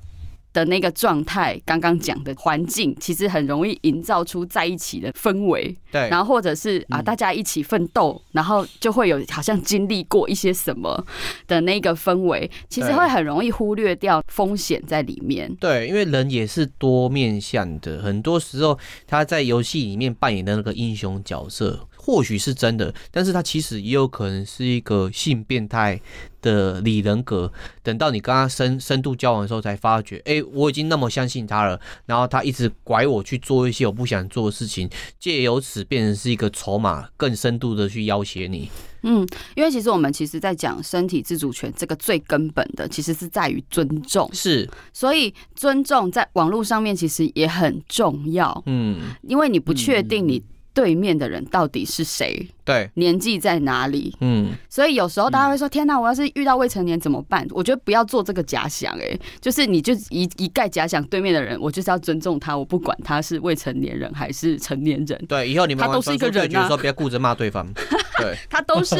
[0.53, 5.75] 的那个状态，刚刚讲的环境，其实很容易营造出在一起的氛围。
[5.91, 11.05] 对，然后或者是啊，大家一起奋斗，然后就会有好像经历过一些什么
[11.47, 15.53] 的那个氛围，其实会很容易忽略掉风险在里面。
[15.55, 21.87] 对，因为人也是多面向的，很多时候他在游戏里面扮演的那个英雄角色。
[22.03, 26.01] 或许是真的，但是他其实也有可能是一个性变态
[26.41, 27.53] 的理人格。
[27.83, 38.67] 等到你跟他深深度交往的时候，才发觉，哎、欸，我已经那么相信他了，然后他一直拐我去做一些我不想做的事情，借由此变成是一个筹码，更深度的去要挟你。
[39.03, 44.27] 嗯，因为其实我们其实在讲身体自主权这个最根本的，其实是在于尊重。
[44.33, 48.63] 是，所以尊重在网络上面其实也很重要。
[48.65, 50.43] 嗯，因为你不确定你。
[50.73, 52.47] 对面的人到底是谁？
[52.63, 54.15] 对，年纪在哪里？
[54.21, 65.25] 嗯，所以有时候大家会说：“天哪，我要是遇到未成年怎么办？”我觉得不要做这个假想，哎，就是你就一一概假想对面的人，我就是要尊重他，我不管他是未成年人还是成年人。
[65.27, 67.67] 对，以后你们他都是一个人啊，说不要顾着骂对方。
[68.17, 68.95] 对，他都是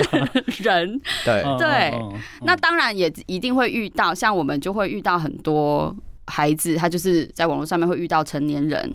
[0.62, 1.00] 人。
[1.24, 1.94] 对对，
[2.42, 8.94] 那当然也一定会遇到，像我们就会遇到很多孩子，他就是在网络上面会遇到成年人。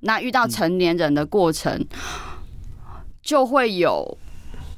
[0.00, 1.84] 那遇到成年人的过程，
[3.20, 4.16] 就会有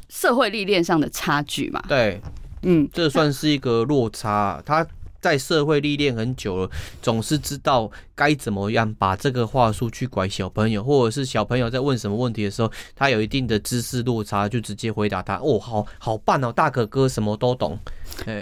[0.09, 1.83] 社会历练上的差距嘛？
[1.87, 2.21] 对，
[2.63, 4.63] 嗯，这算是一个落差。
[4.65, 4.87] 他
[5.21, 6.71] 在社会历练很久了，
[7.03, 17.79] 总是知道该怎么样把这个话术去拐小朋友，或者是小朋友在问什么问题的时候，他有一定的知识落差，就直接回答他：“哦，好好棒哦，大哥哥什么都懂。”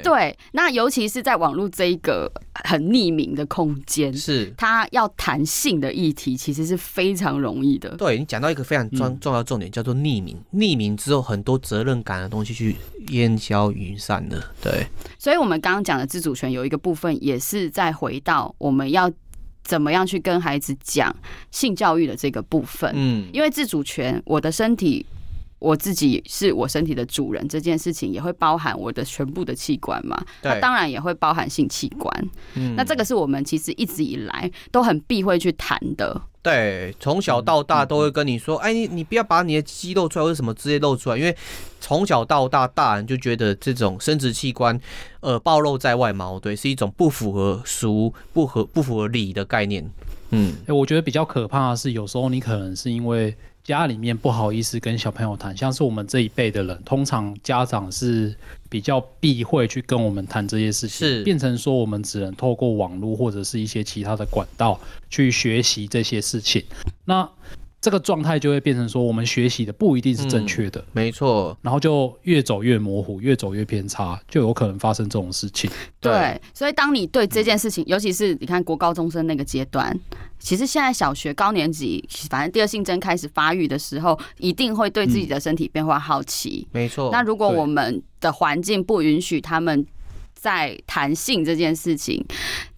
[0.02, 2.30] 对，那尤其是在网络这一个
[2.64, 7.90] 很匿名的空间，是他要谈性的议题，其实是非常容易的。
[7.96, 10.36] 对，你讲到一个非常重重要重点，叫做匿名。
[10.54, 12.76] 匿名之后，很多责任感的东西去
[13.08, 14.52] 烟消云散了。
[14.62, 14.86] 对，
[15.18, 19.10] 所以我们刚刚讲的自主权有一个部分，也是在回到我们要
[19.62, 21.14] 怎么样去跟孩子讲
[21.50, 22.92] 性教育的这个部分。
[22.94, 25.06] 嗯，因为自主权，我的身体。
[25.58, 30.16] 我自己是我身体的主人，这件事情也会包含我的全部的器官嘛？
[30.40, 32.30] 对，它当然也会包含性器官。
[32.54, 36.20] 嗯，那这个是我们其实一直以来都很避讳去谈的。
[36.40, 41.36] 对，从小到大都会跟你说，哎，你你不要把你的肌肉出来，或者什么直接露出来，因为
[41.80, 44.80] 从小到大，大人就觉得这种生殖器官
[45.20, 49.84] 呃暴露在外嘛，对，是一种不符合俗、不合不符合礼的概念。
[50.30, 53.36] 嗯，哎，我觉得比较可怕的是，有时候你可能是因为。
[53.68, 58.34] 家里面不好意思跟小朋友谈，像是我们这一辈的人，通常家长是
[58.70, 66.64] 比较避讳去跟我们谈这些事情，是变成说我们只能透过网络或者是一些其他的管道去学习这些事情。
[67.04, 67.28] 那
[67.80, 75.70] 这个状态就会变成说，我们学习的不一定是正确的，嗯、没错，然后就越走越模糊，越走越偏差，就有可能发生这种事情。
[76.00, 79.96] 对，对，所以当你对这件事情，嗯、尤其是你看国高中生那个阶段，
[80.40, 86.66] 其实现在小学高年级，反正第二性征开始发育的时候，一定会对自己的身体变化好奇。
[86.66, 87.10] 嗯、没错。
[87.12, 89.86] 那如果我们的环境不允许他们。
[90.38, 92.24] 在谈性这件事情，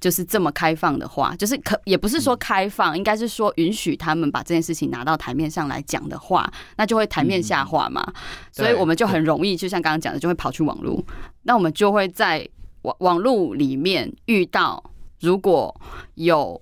[0.00, 8.02] 就是这么开放的话，就是可也不是说开放，应该是说允许他们把这件事情拿到台面上来讲的话，那就会台面下话嘛。
[8.50, 11.04] 所以我们就很容易，就像刚刚讲的，就会跑去网络。
[11.42, 12.48] 那我们就会在
[12.82, 14.82] 网网络里面遇到，
[15.20, 15.78] 如果
[16.14, 16.60] 有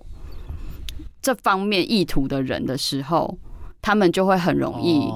[1.21, 3.37] 这方面意图的人的时候，
[3.81, 5.07] 他们就会很容易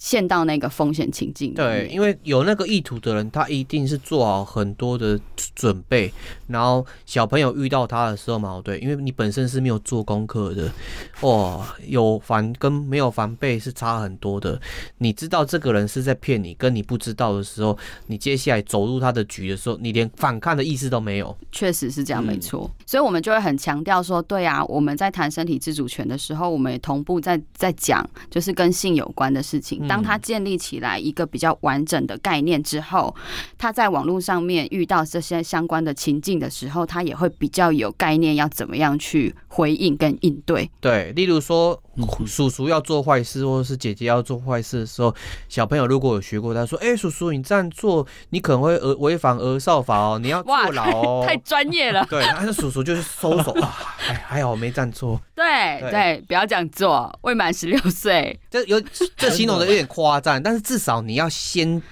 [0.00, 1.52] 陷到那个风险情境。
[1.52, 5.20] 对，因为有那个意图的人，他一定是做好很多的
[5.54, 6.10] 准备，
[6.46, 10.72] 然后小朋友遇到他的时候嘛，对，因为你本身是没有做功课的，
[11.20, 14.58] 哦，有防跟没有防备是差很多的。
[14.96, 21.36] 你知道这个人是在骗你，跟你不知道的时候，你接下来走入他的局的时候，你连反抗的意思都没有。
[21.52, 22.62] 确实是这样，没错。
[22.64, 29.86] 嗯、所以我们就会很强调说，对啊，我们在谈身体自主权的时候，我们也同步在在讲，就是跟性有关的事情。
[29.90, 33.12] 当他建立起来一个比较完整的概念之后，
[33.58, 40.70] 他在网络上面遇到这些相关的情境的时候，他也会比较有概念，要怎么样去回应跟应对。
[40.80, 41.82] 对，例如说。
[42.26, 45.14] 叔叔要做坏事，或者是姐姐要做坏事的时候，
[45.48, 52.06] 小朋友如果有学过，他说：“哎、欸，叔叔，你这样做，你可能会违违反儿少法哦，你要坐牢哦。” 太专业了。
[52.08, 55.20] 对，但是叔叔就是收手啊，还 还好我没这样做。
[55.34, 58.38] 对对，对，不要这样做，未满十六岁。
[58.50, 58.80] 这有
[59.16, 61.82] 这形容的有点夸张，但是至少你要先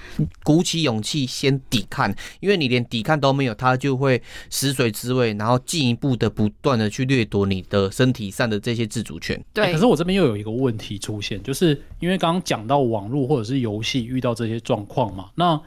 [0.43, 9.43] 鼓起勇气，先抵抗，因为你连抵抗都没有，他就会食髓知味，然后进一步的不断的去掠夺你的身体上的这些自主权。
[9.53, 9.99] 对，欸、可是我。
[9.99, 15.61] 这边又有一个问题出现，就是因为刚刚讲到网络或者是游戏遇到这些状况嘛，那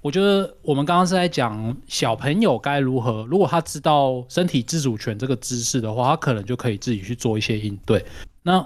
[0.00, 8.04] 我觉得我们刚刚是在讲小朋友该如何，如果他知道身体自主权这个知识的话，他可能就可以自己去做一些应对。
[8.44, 8.64] 那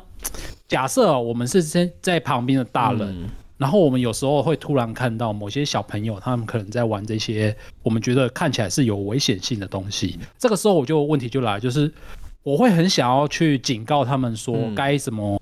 [0.69, 11.91] 假设我们是在在旁边的大人，然后我们有时候会突然看到某些小朋友，他们可能在玩这些我们觉得看起来是有危险性的东西，这个时候我就问题就来，就是。
[12.47, 15.41] 我会很想要去警告他们说该怎么、嗯、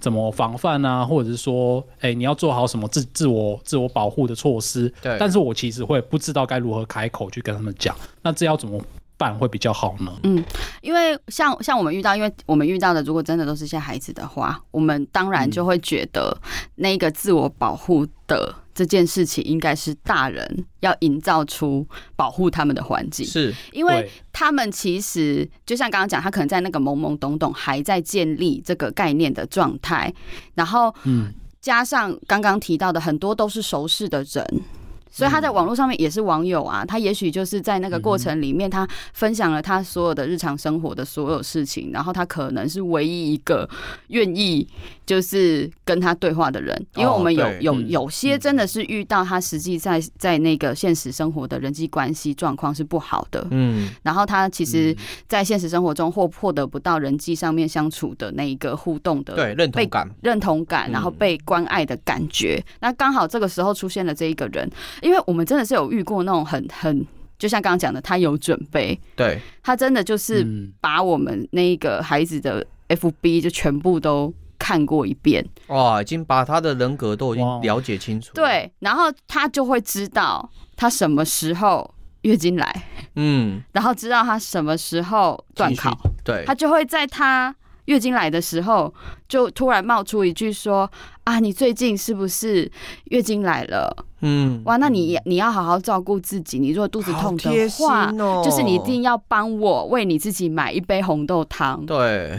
[0.00, 4.90] 怎么防范啊，或者是说，哎、欸，你要做好什么自自我自我保护的措施。
[5.02, 7.94] 对，但是我其实会不知道该如何开口去跟他们讲。
[8.22, 8.82] 那这要怎么
[9.18, 10.10] 办会比较好呢？
[10.22, 10.42] 嗯，
[10.80, 16.34] 因为像像我们遇到，因为我们遇到的，如果真的都是些孩子的话，我们当然就会觉得
[16.76, 18.54] 那个自我保护的。
[18.78, 30.14] 这件事情应该是大人要营造出保护他们的环境，是因为他们其实就像刚刚讲，他可能在那个懵懵懂懂还在建立这个概念的状态，
[30.54, 34.62] 然后嗯，加上刚刚提到的很多都是熟识的人。
[35.10, 43.68] 所以他在网络上面也是网友啊，他也许就是在那个过程里面，他分享了他所有的日常生活的所有事情，然后他可能是唯一一个
[44.08, 44.66] 愿意
[45.06, 60.10] 就是跟他对话的人，因为我们有有有些真的是遇到他实际在在那个现实生活的人际关系状况是不好的，嗯，然后他其实，在现实生活中获获得不到人际上面相处的那一个互动的对认同感。
[60.22, 64.68] 认同感，然后被关爱的感觉，那刚好这个时候出现了这一个人。
[65.02, 67.06] 因为我们真的是有遇过那种很很，
[67.38, 70.46] 就像刚刚讲的，他有准备，对，他真的就是
[70.80, 82.82] 把我们那个孩子的 FB 就全部都看过一遍，哇，已经把他的人格都已经了解清楚，对，然后他就会知道他什么时候月经来，
[83.16, 87.54] 嗯，然后知道他什么时候断考，对，他就会在他。
[87.88, 88.92] 月经来的时候，
[89.26, 90.88] 就突然冒出一句说
[91.24, 92.70] ：“啊，你最近是不是
[93.04, 94.04] 月经来了？
[94.20, 96.58] 嗯，哇，那你你要好好照顾自己。
[96.58, 102.38] 你如果肚子痛的话，哦、就是你一定要帮我为你自己买一杯红豆汤。”对，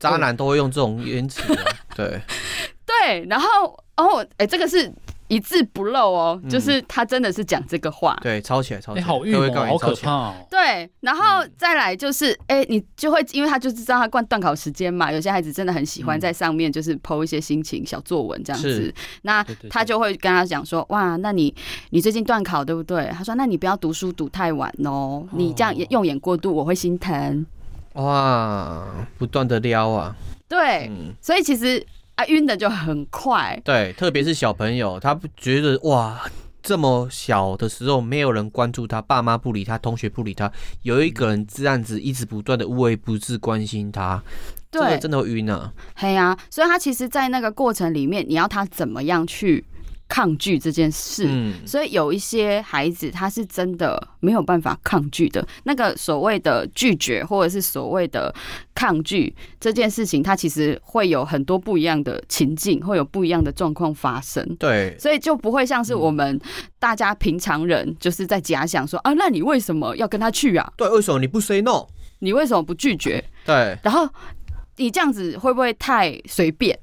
[0.00, 1.42] 渣男都会用这种言辞。
[1.94, 2.18] 对，
[2.86, 4.90] 对，然后哦，哎、欸，这个是。
[5.28, 10.34] 一字不漏哦，就是他真的是讲这个话，嗯、对，抄起来，抄起来，好预谋，好可怕哦。
[10.48, 21.52] 对，然后再来就是，哎、欸，你就会因为他就知道他惯断考时间嘛，有些孩子真的很喜欢在上面就是 po 一些心情小作文这样子，那他就会跟他讲说，哇，那你
[21.90, 23.10] 你最近断考对不对？
[23.12, 27.44] 他说，那你不要读书读太晚哦，你这样用眼过度我会心疼。
[27.94, 28.86] 哇，
[29.18, 30.14] 不断的撩啊，
[30.48, 31.84] 对，嗯、所以其实。
[32.16, 33.60] 啊，晕的就很快。
[33.64, 36.20] 对，特别是小朋友，他不觉得哇，
[36.62, 40.50] 这么小的时候没有人关注他，爸妈不理他，同学不理他，
[40.82, 44.22] 有一个人这样子一直不断的无微不至关心他，
[44.70, 45.72] 对，这个真的会晕呢、啊。
[45.94, 49.64] 嘿呀、啊，所以他其实，在那个过程里面，你要他怎么样去？
[50.08, 51.28] 抗拒这件事，
[51.66, 55.46] 所以有一些孩子他是真的没有办法抗拒的。
[55.64, 58.32] 那个所谓的拒绝，或者是所谓的
[58.74, 64.44] 抗拒这件事情，他其实会有很多不一样的情境，会有不一样的状况发生。
[64.56, 66.40] 对，所以就不会像是我们
[66.78, 70.72] 大家平常人就是在假想说啊，那你为什么要跟他去啊？
[70.76, 71.86] 对，为什么你不 say no？
[72.20, 73.22] 你为什么不拒绝？
[73.44, 74.08] 对，然后
[74.76, 76.78] 你这样子会不会太随便？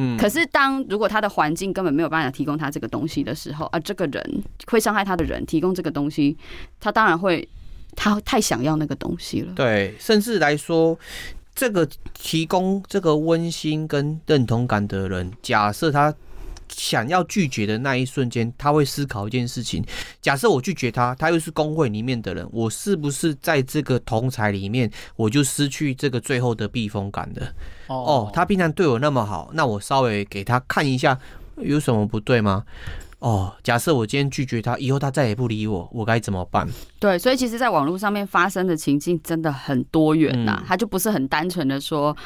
[0.00, 6.36] 嗯，可是当如果他的环境根本没有办法提供他这个东西的时候，而这个人会伤害他的人提供这个东西，
[6.78, 7.46] 他当然会，
[7.96, 9.52] 他太想要那个东西了。
[9.54, 10.96] 对，甚至来说，
[11.52, 16.14] 这个提供这个温馨跟认同感的人，假设他
[16.70, 19.84] 想要拒绝的那一瞬间，他会思考一件事情：
[20.20, 27.46] 假设我拒绝他，他又是工会里面的人，我是不是在这个同才里面，我就失去这个最后的避风港了？
[27.88, 31.18] 哦，哦，他平常对我那么好，那我稍微给他看一下，
[31.56, 32.64] 有什么不对吗？
[33.20, 36.68] 哦，假设我今天拒绝他，以后他再也不理我，我该怎么办？
[37.00, 42.16] 对，所以其实，在网络上面发生的情境真的很多元呐、啊，他、嗯、就不是很单纯的说。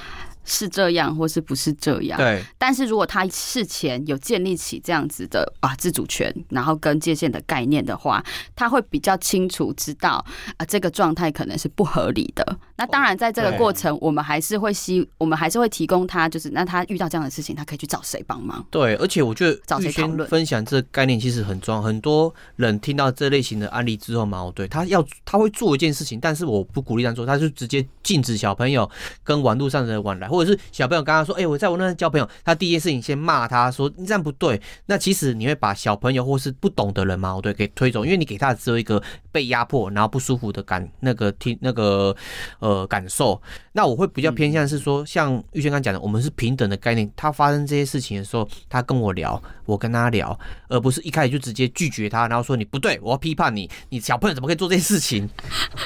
[0.44, 2.18] 是这样，或是不是这样？
[2.18, 2.42] 对。
[2.58, 8.24] 但是如果他事前有建立起这样子的啊自主权，然后跟界限的概念的话，
[8.54, 10.24] 他会比较清楚知道
[10.56, 12.58] 啊这个状态可能是不合理的。
[12.76, 18.64] 那当然，在这个过程，我们还是会希，我们还是会提供他，就是那他遇到这样的事情，他可以去找谁帮忙？
[18.70, 18.94] 对。
[18.96, 21.80] 而且我觉得找谁讨论分享这个概念其实很重要。
[21.80, 28.88] 很多人听到这类型的案例之后嘛，对，他要他会做一件事情，但是我不鼓励这样做，他就直接禁止小朋友
[29.22, 30.28] 跟网络上的往来。
[30.32, 34.60] 或者是小朋友刚刚说，哎、欸，我在我那边交朋友，他第一件事情先骂他说你这样不对。
[34.86, 42.14] 那其实你会把小朋友或是不懂的人嘛，对，给推走，因为你给他只有一个被压迫然后不舒服的感那个听那个
[42.58, 43.40] 呃感受。
[43.72, 47.10] 那我会比较偏向是说，像玉轩刚讲的，我们是平等的概念。
[47.16, 55.28] 他发生这些事情的时候，他跟我聊，我跟他聊，而不是一开始就直接拒绝他，然后说你不对，我要批判你，你小朋友怎么可以做这些事情？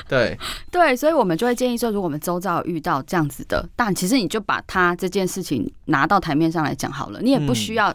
[0.09, 0.39] 对
[0.71, 7.95] 对，所以我们就会建议说，如果我们周遭遇到这样子的，但其实你就把他这件事情拿到台面上来讲好了，你也不需要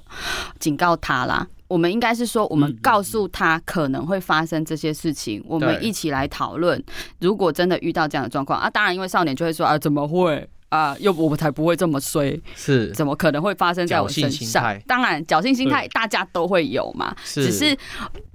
[0.60, 1.46] 警告他啦。
[1.50, 6.82] 嗯、我们应该是说，我们告诉他可能会发生这些事情，我们一起来讨论。
[7.20, 10.96] 如果真的遇到这样的状况啊，当然，因为少年就会说啊，怎么会啊？
[11.00, 14.80] 又我们才不会这么衰，是怎么可能会发生在我身上？
[14.88, 17.78] 当然，侥幸心态大家都会有嘛，只是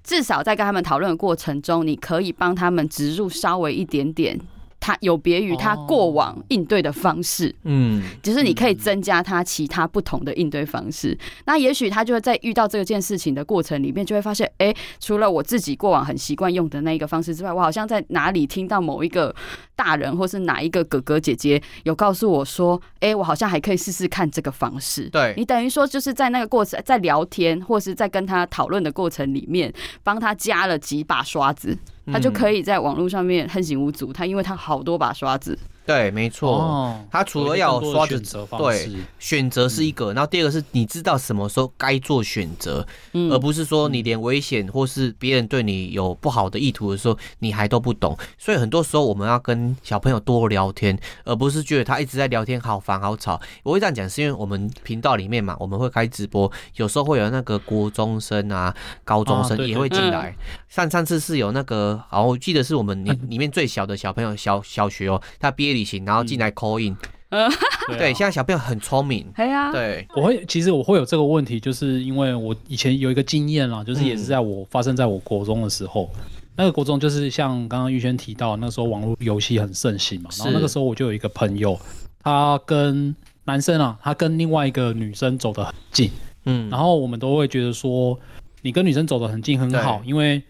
[0.02, 4.38] 至少在跟他们讨论的过程中，你可以帮他们植入稍微一点点。
[4.86, 11.18] 他有别于他过往应对的方式，嗯，就是你可以增加他其他不同的应对方式。
[11.44, 19.34] 那也许他就会在遇到这件事情的过程里面，就会发现，哎，除了我自己过往很习惯用的那一个方式之外，我好像在哪里听到某一个
[19.74, 25.10] 大人或是哪一个哥哥姐姐有告诉我说，哎，我好像还可以试试看这个方式。
[25.10, 29.72] 对，你等于说就是在那个过程，在聊天或是在跟他讨论的过程里面，
[30.04, 31.76] 帮他加了几把刷子。
[32.06, 35.58] 他就可以在网络上面横行无阻，他因为他好多把刷子。
[35.86, 36.58] 对，没错。
[36.58, 38.20] 哦，他除了要刷子，
[38.58, 48.18] 对，选择是一个，然后第二个是你知道什么时候该做选择，嗯，而不是说你连危险或是别人对你有不好的意图的时候，你还都不懂。
[48.36, 53.40] 所以很多时候我们要跟小朋友多聊天，而不是觉得他一直在聊天好烦好吵。
[53.62, 58.74] 我会这样讲，是因为我们频道里面嘛，我们会开直播，有时候会有那个国中生啊、
[59.04, 60.34] 高中生也会进来。
[60.68, 65.75] 上上次是有那个，好，我记得是我们里 里面最小的小朋友，小小学哦，他毕业。
[65.76, 66.96] 旅行，然后进来 call in，
[67.28, 67.50] 嗯，
[67.98, 76.10] 对， 现在小朋友很聪明，对啊，对，我会其实我会有这个问题，就是因为我以前有一个经验啦，就是也是在我发生在我国中的时候，
[76.56, 81.78] 那个国中就是像刚刚玉轩提到，那时候网络游戏很盛行嘛，然后那个时候我就有一个朋友，
[82.22, 83.14] 他跟
[83.44, 86.10] 男生啊，他跟另外一个女生走得很近，
[86.46, 88.18] 嗯，然后我们都会觉得说，
[88.62, 90.42] 你跟女生走得很近很好，因为。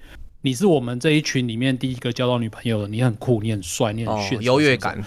[0.46, 5.04] 你是我们这一群里面第一个交到女朋友的，你很酷，你很帅，你很炫，优越感。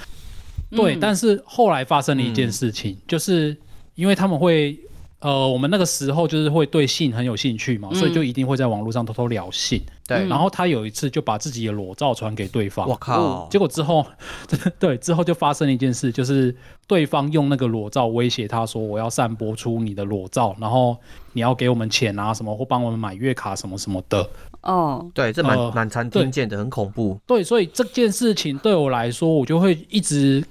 [0.69, 3.55] 对，但是后来发生了一件事情，嗯、就是
[3.95, 4.77] 因为他们会，
[5.19, 9.81] 呃，我们那个时候就是会对性很有兴趣嘛，嗯、所以就一定会在网络上偷偷聊性。
[10.05, 13.47] 对，然后他有一次就把自己的裸照传给对方，我靠！
[13.49, 14.05] 结果之后，
[14.77, 16.53] 对，之后就发生了一件事，就是
[16.85, 20.97] 对方用那个裸照威胁他说：“我要散播出你的裸照，然后
[21.31, 24.27] 你要给我们钱啊什么，或帮我们买月卡什么什么的。”
[24.61, 27.17] 哦，对，这蛮蛮常听见的，很恐怖。
[27.25, 30.43] 对，所以这件事情对我来说，我就会一直，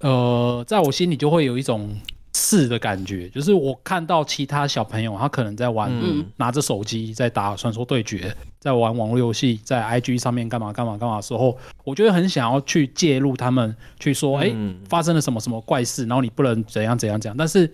[0.00, 1.88] 呃，在我心里就会有一种
[2.32, 8.30] 刺的感觉，就是我看到其他小朋友，他可能在玩，嗯、拿着手机在打传说对决，
[8.60, 17.72] 在玩网络游戏，在 IG 上面干嘛干嘛干嘛的时候，我就会很想要去介入他们，去说，哎、嗯，发生了什么什么怪事，然后你不能怎样怎样怎样，但是。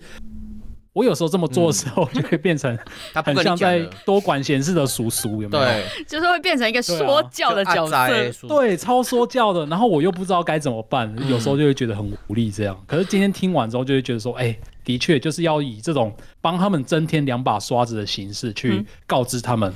[0.93, 2.77] 我有时候这么做的时候，就会变成
[3.13, 5.63] 他很像在多管闲事的叔叔，有没有？
[5.63, 9.65] 对，就是会变成一个说教的角色，对，超说教的。
[9.65, 12.51] 然后我又不知道该怎么办，有时候就会觉得很无力。
[12.51, 19.73] 这样，可是今天听完之后，就会觉得说，哎，的确就是要以这种帮他们增添两把刷子的形式去告知他们，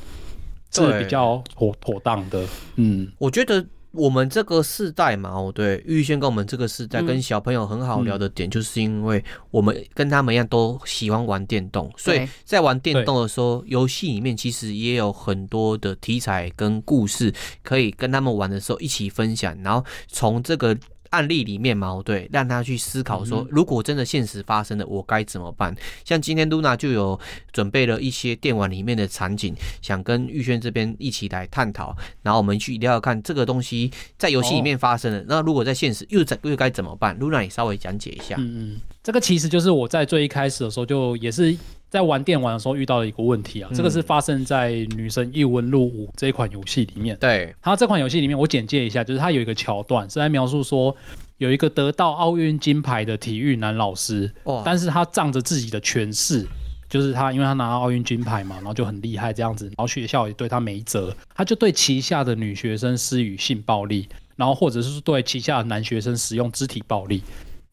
[0.71, 2.45] 是比较妥妥当的。
[2.75, 3.65] 嗯，我觉得。
[3.97, 17.33] 我们这个世代嘛，哦，对，玉轩跟我们这个世代跟小朋友很好聊的点，就是因为我们跟他们一样都喜欢玩电动，所以在玩电动的时候，游戏里面其实也有很多的题材跟故事
[17.63, 20.77] 可以跟他们玩的时候一起分享，然后从这个。
[21.09, 25.75] 案例里面嘛，对，让他去思考说，如果真的现实发生了，我该怎么办？
[26.03, 27.19] 像今天露娜就有
[27.51, 37.17] 准备了一些电玩里面的场景，想跟玉轩这边一起来探讨，然后我们去聊聊看这个东西在游戏里面发生了，那如果在现实又怎又该怎么办？
[37.19, 38.35] 露娜也稍微讲解一下。
[38.37, 41.57] 嗯嗯，这个其实就是我在最一开始的时候就也是。
[41.89, 47.17] 在玩电玩的时候遇到了一个问题啊，这个是发生在《女神异闻录五》这一款游戏里面。
[47.17, 50.95] 对，它这款游戏里面，我简介一下，就是它有一个桥段是在描述说，
[51.37, 54.31] 有一个得到奥运金牌的体育男老师，
[54.65, 56.45] 但是他仗着自己的权势，
[56.89, 67.23] 就是他因为他拿到奥运金牌嘛，然后就很厉害这样子，然后学校也对他没辙，他就对旗下的女学生施予性暴力，然后或者是对旗下的男学生使用肢体暴力。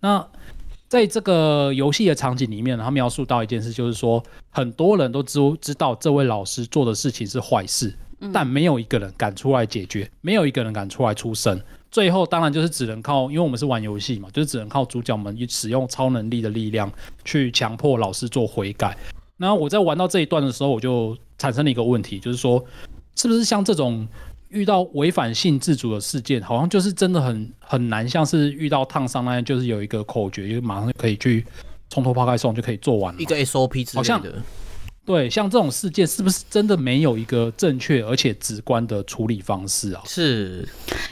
[0.00, 0.24] 那
[0.94, 4.22] 在这个游戏的场景里面，他描述到一件事，就是说
[4.52, 7.92] 很多人都知知道这位老师做的事情是坏事，
[8.32, 11.60] 但没有一个人敢出来解决，没有一个人敢出来出声。
[11.90, 16.88] 最后当然就是只能靠，因为我们是玩游戏嘛，就是只能靠主角们使用超能力的力量
[17.24, 18.96] 去强迫老师做悔改。
[19.36, 22.64] 然后我在玩到这一段的时候，我就产生了一个问题，就是说
[23.16, 24.06] 是不是像这种。
[24.54, 31.44] 遇到违反性自主的事件，好像就是真的很很难，像是遇到烫伤那样，就是有一个口诀，就马上就可以去
[31.90, 33.20] 从头抛开送就可以做完了。
[33.20, 33.96] 一个 SOP 之类的。
[33.96, 34.22] 好像
[35.06, 40.00] 对，像这种事件是不是真的没有一个正确而且直观的处理方式啊？
[40.06, 40.66] 是，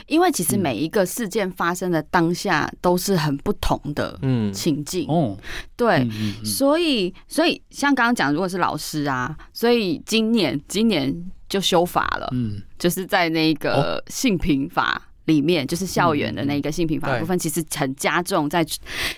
[0.07, 5.37] 因为其实每一个事件发生的当下都是很不同的嗯情境哦，
[5.77, 11.15] 对，嗯嗯嗯，所以所以像刚刚讲，如果是老师啊，所以今年今年。
[11.53, 18.65] 就修法了，嗯，就是在那个性平法里面，就是校园的那个性平法的部分，其实很加重在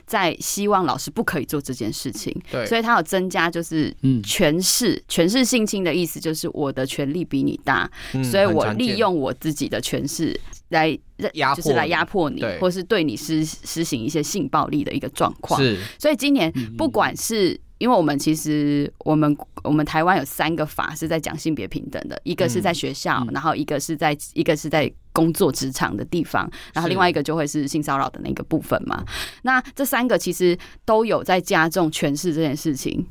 [0.04, 7.88] 在希望老师不可以做这件事情，对，所以他有增加就是权势，权势性侵的意思就是我的权力比你大，
[8.24, 10.36] 所以我利用我自己的权势
[10.70, 10.98] 来
[11.34, 17.60] 压，就是来压迫你，或是对你施施行一些性暴力的一个状况，是，所以今年不管是。
[17.78, 29.04] 因为我们其实我们我们台湾有三个法是在讲性别平等的，一个是在学校，然后一个是在一个是在工作职场的地方，然后另外一个就会是性骚扰的那个部分嘛。
[29.42, 33.06] 那这三个其实都有在加重诠释这件事情。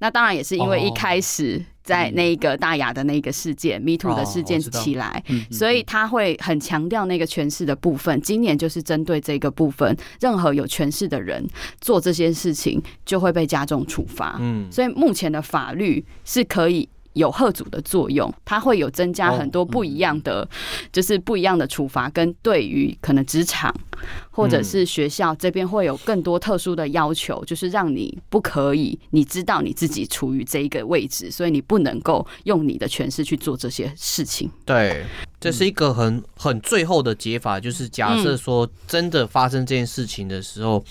[0.00, 1.64] 那当然也是因为一开始。
[1.88, 8.20] 在那个大雅的那个事件、嗯、，Me Too 的事件起来，哦、所以他会很强调那个权势的部分。
[8.20, 11.42] 今年就是针对这个部分，任何有权势的人
[11.80, 14.36] 做这些事情，就会被加重处罚。
[14.38, 16.86] 嗯，所以目前的法律是可以。
[17.18, 23.74] 有贺阻的作用，它会有增加很多不一样的，哦嗯、就是不一样的处罚，跟对于可能职场
[24.30, 34.50] 或者是学校这边会有更多特殊的要求，就是让你不可以，你知道你自己处于这一个位置，所以你不能够用你的权势去做这些事情。
[34.64, 35.04] 对，
[35.40, 40.82] 这是一个很很最后的解法，就是假设说真的发生这件事情的时候。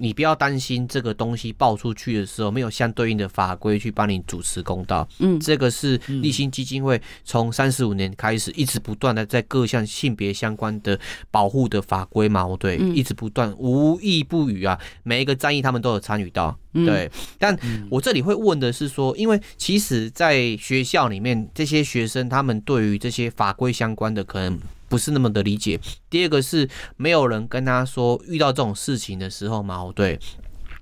[0.00, 5.06] 你不要担心这个东西爆出去的时候没有相对应的法规去帮你主持公道。
[5.18, 10.98] 嗯，这个是立新基金会从三十五年开始一直不断的在各项性别相关的
[11.30, 16.56] 保护的法规嘛，对，一直不断无意不语啊，每一个战役他们都有参与到。
[16.72, 17.58] 对，但
[17.90, 24.58] 我这里会问的是说，因为其实在学校里面这些学生他们对于这些法规相关的可能。
[24.88, 25.78] 不是那么的理解。
[26.08, 30.18] 第二个是没有人跟他说，遇到这种事情的时候嘛，对，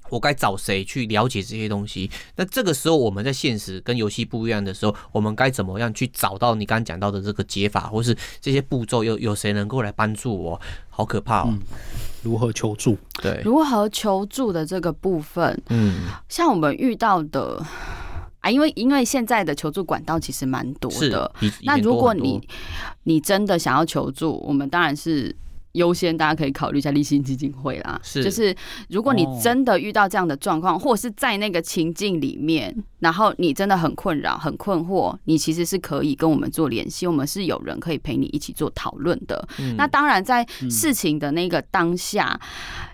[0.09, 2.11] 我该找谁去了解这些东西？
[2.37, 9.03] 那这个时候我们在现实跟游戏不一样的时候，我们该怎么样去找到你刚刚讲到的这个解法，或是这些步骤？
[9.03, 10.61] 有有谁能够来帮助我？
[10.89, 11.53] 好可怕哦！
[12.23, 12.97] 如何求助？
[13.21, 17.65] 对，如何求助的这个部分，嗯，像我们遇到的。
[18.51, 21.30] 因为因为现在的求助管道其实蛮多的，
[21.62, 22.40] 那如果你
[23.05, 25.34] 你真的想要求助，我们当然是
[25.77, 28.01] 优先大家可以考虑一下立信基金会啦。
[28.03, 28.55] 是，就是
[28.89, 39.47] 如果你真的遇到这样的状况，或者是在那个情境里面，然后你真的很困扰、很困惑，你其实是可以跟我们做联系，我们是有人可以陪你一起做讨论的。
[39.77, 42.41] 那当然，在事情的那个当下。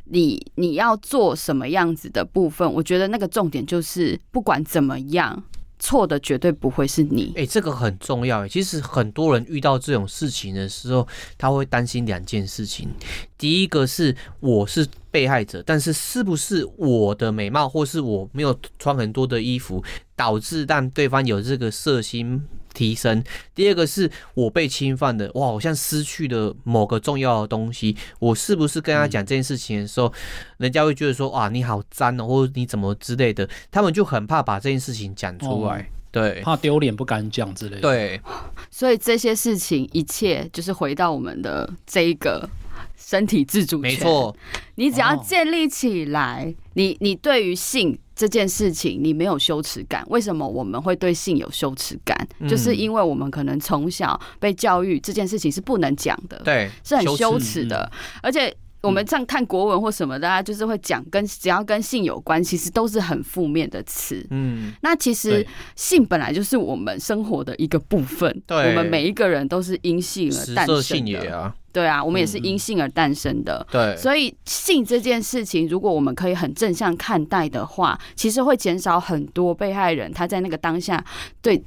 [0.05, 2.71] 你你要做什么样子的部分？
[2.71, 5.43] 我觉得那个重点就是，不管怎么样，
[5.83, 7.33] 错的绝对不会是你。
[7.35, 8.47] 哎，这个很重要。
[8.47, 11.07] 其实很多人遇到这种事情的时候，
[11.37, 12.89] 他会担心两件事情。
[13.37, 19.83] 第一个是我是被害者，但是是不是我的美貌，或是我没有穿很多的衣服，
[20.15, 22.41] 导致让对方有这个色心？
[22.73, 23.23] 提升。
[23.55, 27.97] 第二个是我被侵犯的，哇，好像失去了某个重要的东西。
[28.19, 30.13] 我是不是跟他讲这件事情的时候，嗯、
[30.59, 37.81] 人家会觉得说，哇，你好脏哦，或者你怎么之类的，他们就很怕把这件事情讲出来，哦、对，怕丢脸不敢讲之类的。
[37.83, 38.21] 对，
[38.71, 42.49] 所以这些事情一切就是回到我们的这一个。
[42.97, 43.91] 身体自主权。
[43.91, 44.35] 没错，
[44.77, 50.05] 你只要建立起来，你你对于性这件事情，你没有羞耻感。
[50.09, 52.17] 为什么我们会对性有羞耻感？
[52.49, 57.91] 就是因为我们可能从小被教育这件事情是不能讲的，对，是很羞耻的，
[58.23, 58.55] 而且。
[58.83, 64.27] 我们这样看国文或什么的，大家就是会讲跟只要跟性有关，其实都是很负面的词。
[64.31, 68.43] 嗯，那其实性本来就是我们生活的一个部分。
[68.47, 71.39] 对，我们每一个人都是因性而诞生的。
[71.39, 73.67] 啊对啊，我们也是因性而诞生的。
[73.71, 81.03] 对，所以性这件事情，如果我们可以很正向看待的话，其实会减少很多被害人他在那个当下
[81.41, 81.63] 对。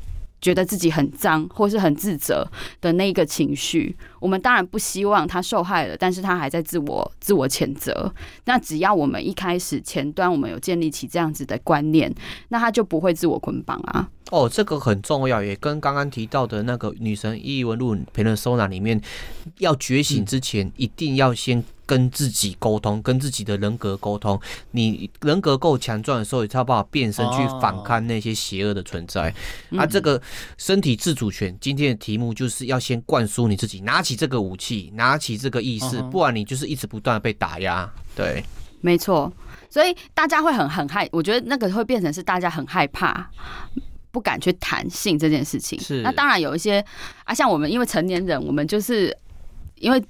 [0.46, 2.48] 觉得自己很脏或是很自责
[2.80, 8.14] 的那一个情绪，我们当然不希望他受害了，但是他还在自我自我谴责。
[8.43, 12.14] 那只要我们一开始前端我们有建立起这样子的观念，
[12.50, 14.08] 那他就不会自我捆绑啊。
[14.30, 19.02] 哦，这个很重要，也跟刚刚提到的那个女神异闻录评论收纳里面，
[19.58, 21.64] 要觉醒之前，一定要先。
[21.86, 24.39] 跟自己沟通，跟自己的人格沟通。
[24.71, 29.33] 你人格够强壮的时候，你才有办法变身去反抗那些邪恶的存在。
[29.71, 30.21] 哦、啊，这个
[30.57, 37.89] 身体自主权，今天的题目就是要先灌输你自己，拿起这个武器，拿起这个意识，不然你就是一直不断的被打压。
[38.15, 38.43] 对，
[38.81, 39.31] 没错。
[39.69, 43.29] 所以大家会很很害，我觉得那个会变成是大家很害怕，
[44.11, 45.79] 不敢去谈性这件事情。
[45.79, 46.01] 是。
[46.01, 46.83] 那当然有一些
[47.25, 49.15] 啊，像我们因为成年人，我们就是
[49.75, 50.03] 因为。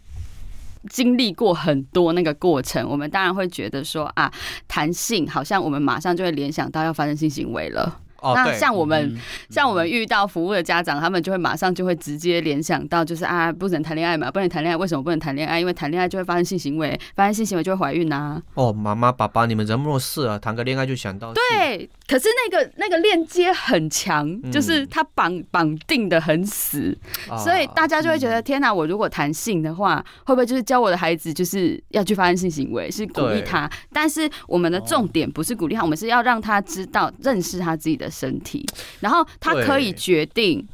[0.90, 4.32] 经历过很多那个过程，我们当然会觉得说啊，
[4.68, 8.02] 谈性好像我们马上就会联想到要发生性行为了。
[8.34, 9.20] 那像我们、嗯、
[9.52, 15.60] 像我们遇到服务的家长，他们就会马上就会直接联想到，就是啊，不能谈恋爱嘛，不能谈恋爱，为什么不能谈恋爱？
[15.60, 18.42] 因为谈恋爱就会发生性行为，发生性行为就会怀孕呐、啊。
[18.56, 21.34] 哦，妈妈、爸爸，你们人不事啊，谈个恋爱就想到。
[21.34, 26.98] 对，可是那个那个链接很强，就是它绑绑定的很死，
[27.30, 33.70] 嗯、所以大家就会觉得，天哪，我如果谈性的话，会不会就是教我的孩子就是要去发生性行为，是鼓励他？
[33.92, 38.10] 但是我们的重点不是鼓励他，我们是要让他知道认识他自己的。
[38.16, 38.66] 身体，
[39.02, 40.66] 然后他可以决定，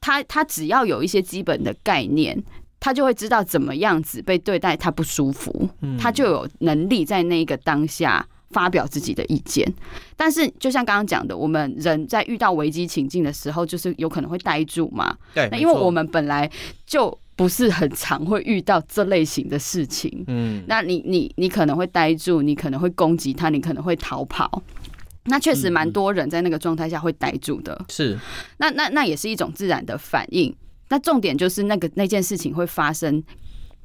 [0.00, 2.40] 他他只要有一些基本的概念，
[2.78, 9.66] 他就会知道怎么样子被对待，他不舒服，他就有能力在那一个当下发表自己的意见。
[10.16, 15.16] 但是，就像刚刚讲的，我们人在遇到危机情境的时候，就是有可能会呆住嘛。
[15.34, 16.50] 对，那因为我们本来
[16.86, 20.24] 就不是很常会遇到这类型的事情。
[20.26, 24.62] 嗯，那你你你可能会呆住，你可能会攻击他，你可能会逃跑。
[25.24, 28.18] 那确实蛮多人在那个状态下会呆住的，是。
[28.56, 30.54] 那那那也是一种自然的反应。
[30.88, 33.22] 那重点就是那个那件事情会发生，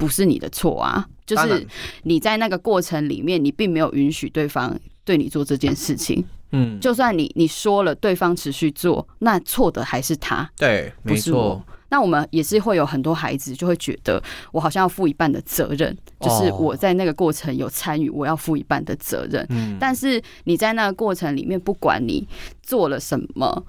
[0.04, 1.66] 不是你的错啊，就是
[2.04, 6.22] 你在那个过程里面，你并没有允许对方对你做这件事情。
[6.52, 11.64] 嗯，就算你你说了，对方持续做，那错的还是他，对，不是我。
[11.88, 19.46] 那我们也是会有很多孩子就会觉得，我好像要负一半的责任，就是我在那个过程有参与，我要负一半的责任。
[19.52, 22.28] 嗯，但是你在那个过程里面，不管你
[22.62, 23.64] 做了什么，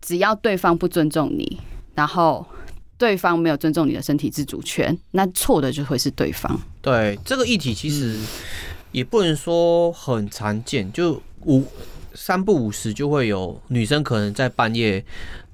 [0.00, 1.60] 只要对方不尊重你，
[1.94, 2.46] 然后
[2.98, 6.60] 对方没有尊重你的身体自主权，那错的就会是对方。
[6.82, 8.18] 对，这个议题其实
[8.92, 11.64] 也不能说很常见，就五
[12.12, 15.02] 三不五时就会有女生可能在半夜。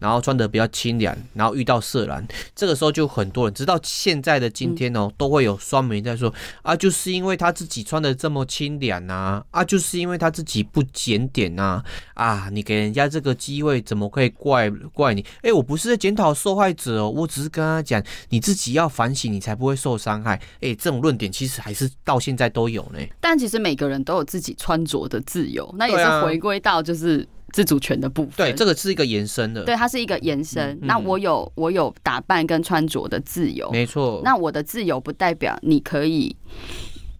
[0.04, 2.22] 然后穿的比较清凉，然后遇到色狼，
[2.54, 6.30] 这个时候就很多人，直到现在的今天哦，都会有酸民在说
[6.60, 11.82] 啊，就是因为他自己穿的这么清凉呐，啊，就是因为他自己不检点呐，
[12.12, 15.24] 啊，你给人家这个机会，怎么可以怪怪你？
[15.40, 20.38] 哎，我不是在检讨受害者哦，我只是跟他讲，你自己要反省，你才不会受伤害。
[20.60, 22.98] 哎，这种论点其实还是到现在都有呢。
[23.22, 27.26] 但其实每个人都有自己穿着的自由，那也是回归到就是。
[27.54, 30.76] 自主权的部分，对，这个是一个延伸的，对，它是一个延伸。
[30.82, 34.20] 嗯、那我有我有打扮跟穿着的自由，没错。
[34.24, 36.34] 那我的自由不代表你可以，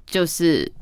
[0.05, 0.73] 就是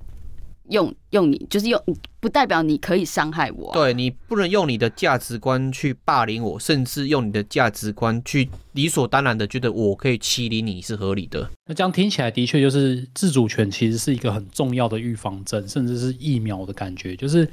[0.70, 1.78] 用用你，就是用，
[2.18, 3.74] 不代表你可以伤害我、啊。
[3.74, 11.50] 对，你不能用你的价值观去霸凌我，甚至用你的价值观去理所当然的觉得我可以欺凌你是合理的。
[11.66, 17.46] 那这样听起来的确就是自主权其实是一个很重要的预防针，甚至是疫苗的感觉，就是。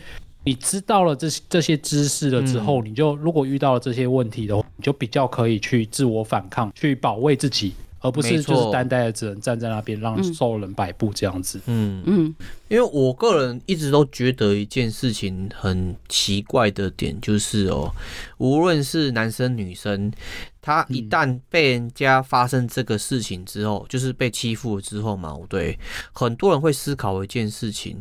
[0.44, 11.60] 你知道了这些这些知识了之后，嗯、你就如果遇到了这些问题的话，你就比较可以去自我反抗，去保卫自己，而不是就是单单的只能站在那边让受人摆布这样子。
[11.66, 12.02] 嗯。
[12.06, 12.36] 嗯，
[12.70, 17.92] 因为我个人一直都觉得一件事情很奇怪的点就是哦，
[18.38, 20.12] 无论是男生女生，
[20.70, 25.76] 他一旦被人家发生这个事情之后，就是被欺负了之后嘛，对，
[26.13, 27.97] 很多人会思考一件事情。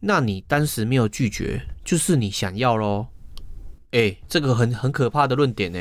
[0.00, 3.06] 那你当时没有拒绝，就是你想要喽。
[3.92, 5.78] 哎、欸，这个很很可怕的论点呢。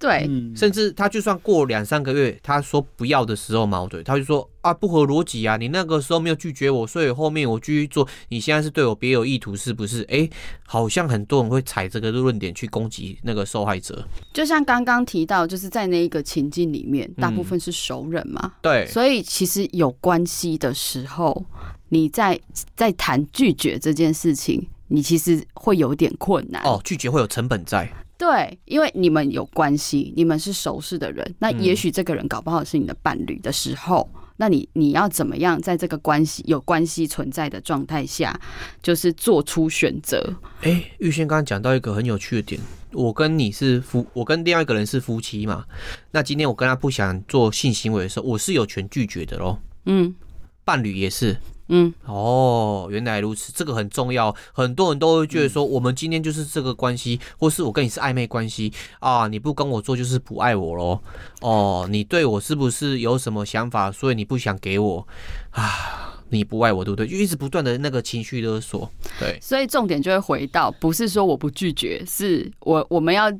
[0.00, 10.00] 对，嗯、甚至他就算过两三个月，他说不要的时候嘛，对，他就说啊，不合逻辑啊，你那个时候没有拒绝我，所以后面我继续做，你现在是对我别有意图，是不是？
[10.04, 10.30] 哎、欸，
[10.66, 14.02] 好像很多人会踩这个论点去攻击那个受害者。
[14.32, 21.44] 就像刚刚提到，就是在那一个情境里面，大部分是熟人嘛，嗯、对，所以其实有关系的时候，
[21.90, 22.40] 你在
[22.74, 27.92] 在谈拒绝这件事情，你其实会有点困难哦，拒绝会有成本在。
[28.20, 38.38] 对，因为你们有关系，你们是熟识的人，那也许这个人搞不好是你的伴侣的时候，嗯、那你你要怎么样在这个关系有关系存在的状态下，
[38.82, 40.22] 就是做出选择？
[40.60, 42.60] 哎，玉轩刚刚讲到一个很有趣的点，
[42.92, 45.64] 我跟你是夫，我跟另外一个人是夫妻嘛，
[46.10, 49.58] 那今天我跟他不想做性行为的时候，我是有权拒绝的喽。
[49.86, 50.14] 嗯，
[50.62, 51.38] 伴侣也是。
[51.72, 54.34] 嗯，哦，原来如此，这个很重要。
[54.52, 61.00] 很多人都会觉得说，我们今天就是这个关系，或是我跟你是暧昧关系啊，你不跟我做就是不爱我喽。
[61.40, 65.06] 哦，你对我是不是有什么想法，所以你不想给我
[65.52, 66.18] 啊？
[66.32, 67.06] 你不爱我，对不对？
[67.06, 68.88] 就一直不断的那个情绪勒索。
[69.18, 73.32] 对，所以重点就会回到，不是说我不拒绝，是我我们要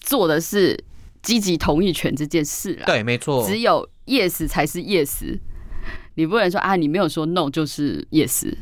[0.00, 0.82] 做的是
[1.22, 2.84] 积极同意权这件事啦。
[2.86, 5.38] 对，没错，只有 yes 才是 yes。
[6.14, 8.52] 你不能说啊，你没有说 no 就是 yes，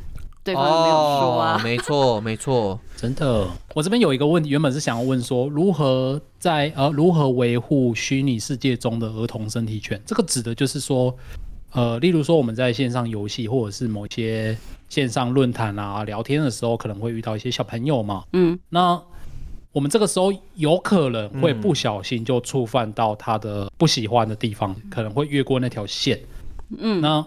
[0.44, 3.48] 对方没有说啊，哦、没错 没错，真的。
[3.74, 10.01] 我这边有一个问题，原本是想要问说，如何在呃如何维护虚拟世界中的儿童身体权？
[10.07, 11.14] 这个指的就是说，
[11.72, 14.57] 呃，例如说我们在线上游戏或者是某些
[14.88, 19.01] 线上论坛啊聊天的时候，可能会遇到一些小朋友嘛，嗯，那
[19.72, 26.18] 我们这个时候有可能会不小心就触犯到他的不喜欢的地方，嗯、可能会越过那条线，
[26.78, 27.26] 嗯，那。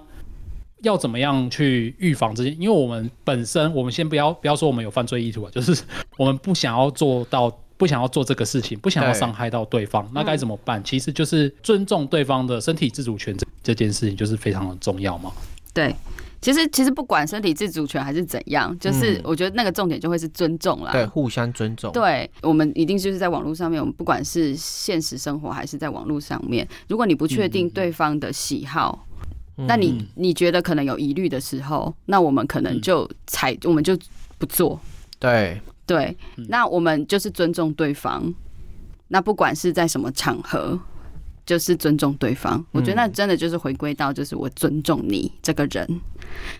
[0.83, 2.51] 要怎么样去预防这些？
[2.51, 5.81] 因为我们本身，我们先不要不要说我们有犯罪意图啊， 就是
[6.17, 10.83] 我们不想要做到，不想要做这个事情，不想要伤害到对方，对那该怎么办？
[10.83, 15.31] 其实就是尊重对方的身体自主权这这件事情，就是非常的重要嘛。
[15.73, 15.95] 对，
[16.39, 20.91] 其实其实不管身体自主权还是怎样，就是我觉得那个重点就会是尊重啦。
[20.91, 21.91] 对，互相尊重。
[21.93, 29.07] 对，我们一定就是在网络上面，我们不管是现实生活还是在网络上面，如果你不确定对方的喜好。
[29.55, 33.97] 那你你觉得可能有疑虑的时候，那我们可能就采，我们就
[34.37, 34.79] 不做。
[35.19, 36.17] 对对，
[36.49, 38.33] 那我们就是尊重对方。
[39.07, 40.79] 那不管是在什么场合，
[41.45, 42.65] 就是尊重对方。
[42.71, 45.87] 我觉得那真的就是回归到，就是我尊重你这个人。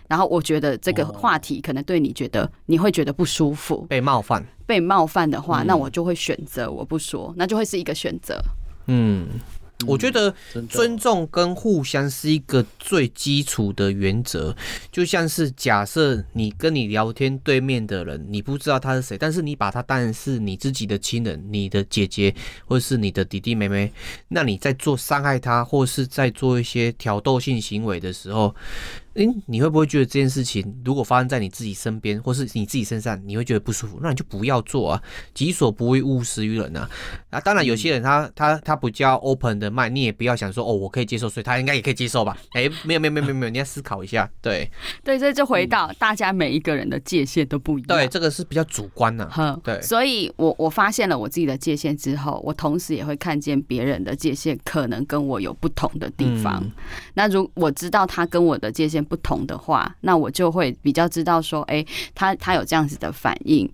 [0.08, 8.40] 然后我觉得这个话题可能对你觉得你会觉得不舒服，被冒犯，被冒犯的话，那我就会选择我不说，那就会是一个选择。
[8.86, 9.28] 嗯。
[9.86, 10.34] 我觉得
[10.70, 14.56] 尊重跟互相是一个最基础的原则，
[14.92, 22.34] 就像是假设你跟你聊天对面的人，你不知道他是谁，但是你把他当成是你自己的亲人，你的姐姐
[22.66, 23.92] 或是你的弟弟妹妹，
[24.30, 28.56] 那你在做伤害他或是在做一些挑逗性行为的时候。
[29.16, 34.00] 哎，你会不会觉得这件事情如果发生在你自己身边，或是你自己身上，你会觉得不舒服？
[34.02, 35.04] 那你就不要做啊！
[35.34, 36.90] 己所不欲，勿施于人啊！
[37.30, 42.36] 啊，当然有些人他他他比较 open 的麦，你也不要想说哦，我可以接受，所以他应该也可以接受吧？
[42.54, 44.30] 哎，没有没有没有没有没有，你要思考一下。
[44.42, 44.70] 对
[45.04, 47.88] 对，这就回到大家每一个人的界限都不一样。
[47.88, 49.30] 对，这个是比较主观的。
[49.30, 49.80] 哼，对。
[49.82, 56.60] 所以我我发现了我自己的界限之后，我同时也会看见别人的界限可能跟我有不同的地方。
[56.64, 56.72] 嗯、
[57.14, 63.70] 那如我知道他跟我的界限不同的话，那我就会比较知道说，哎、欸，他他有这样子的反应，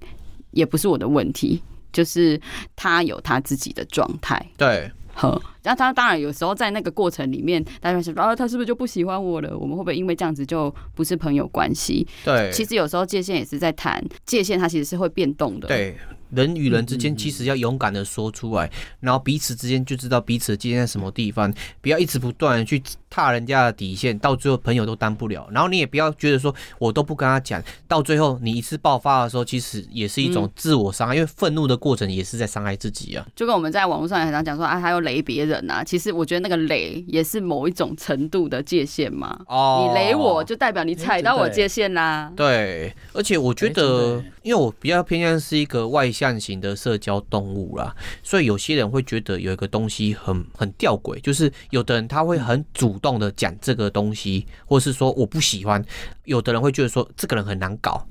[0.51, 1.61] 也不是我的问题，
[1.91, 2.39] 就是
[2.75, 4.43] 他有他自己的状态。
[4.57, 9.57] 对，好，那他当然有时候在那个过程里面，大家说啊，他是不是就不喜欢我了？
[9.57, 12.07] 我们会不会因为这样子就不是朋友关系？
[12.23, 15.67] 对，其实有时候界限也是在谈界限，它其实是会变动的。
[15.67, 15.95] 对。
[16.32, 18.69] 人与人之间其实要勇敢的说出来，
[18.99, 21.51] 然后彼此之间就知道彼此的界限在什么地方，
[21.82, 22.80] 不要一直不断的去
[23.10, 25.47] 踏人家的底线，到最后朋友都当不了。
[25.51, 33.26] 然后你也不要觉得说我都不跟他讲，到最后你一次爆发的时候，其实也是一种自我伤害，因为愤怒的过程也是在伤害自己啊。
[33.36, 39.39] 就跟我们在网络上也很常讲说啊，他要雷别人啊，其实我觉得那个雷也是某一种程度的界限嘛。
[39.47, 42.32] 哦，你雷我就代表你踩到我界限啦。
[42.36, 46.10] 对，而且我觉得，因为我比较偏向是一个外。
[46.20, 55.82] 向型的社交动物啦，所以有些人会觉得有一个东西很很吊诡，就是有的人他会很主动的讲这个东西，或是说我不喜欢；
[56.26, 58.06] 有的人会觉得说这个人很难搞，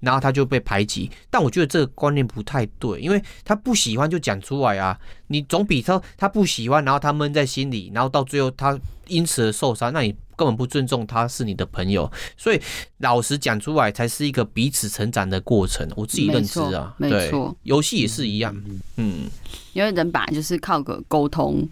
[0.00, 1.10] 然后他就被排挤。
[1.30, 12.10] 但我觉得这个观念不太对，因为他不喜欢就讲出来啊，你总比他他不喜欢，然后他闷在心里，然后到最后他因此而受伤，那你根本不尊重他是你的朋友。
[12.36, 12.60] 所以
[12.98, 15.86] 老实讲出来，才是一个彼此成长的过程。
[15.96, 18.54] 我自己认知啊，没错，游戏也是一样，
[18.96, 19.28] 嗯，
[19.72, 21.68] 因为人本来就是靠个沟通，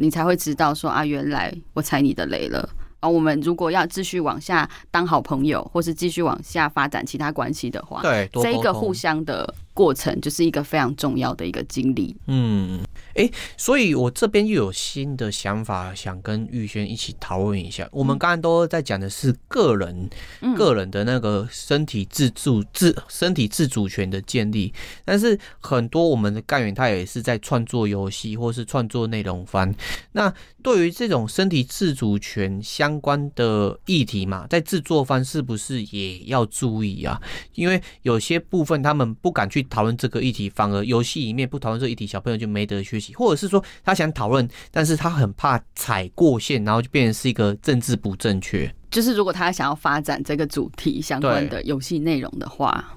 [0.00, 2.68] 你才会知道说啊，原来我踩你的雷了。
[3.00, 12.16] 啊，我们如果要继续往下当好朋友，或是继续往下发展其他关系的话，对，这一个互相的过程就是一个非常重要的一个经历。
[12.26, 12.80] 嗯，
[13.14, 17.88] 哎、欸，所以我这边又有新的想法，想跟玉轩一起讨论一下。
[17.92, 20.10] 我们刚刚都在讲的是个人、
[20.40, 24.72] 嗯、个人的那个身体自主自身体自主权的建立，
[25.04, 29.74] 但是很多我们的干员他也是在创作游戏或是创作内容番。
[30.12, 37.20] 那对于这种身体自主权相关的议题嘛，在制作方是不是也要注意啊？
[37.54, 48.72] 因为有些部分他们不敢去讨论这个议题，反而游戏里面不讨论这个议题，小朋友就没得学习，或者是说他想讨论，但是他很怕踩过线，然后就变成是一个政治不正确。
[48.90, 52.96] 就是如果他想要发展这个主题相关的游戏内容的话，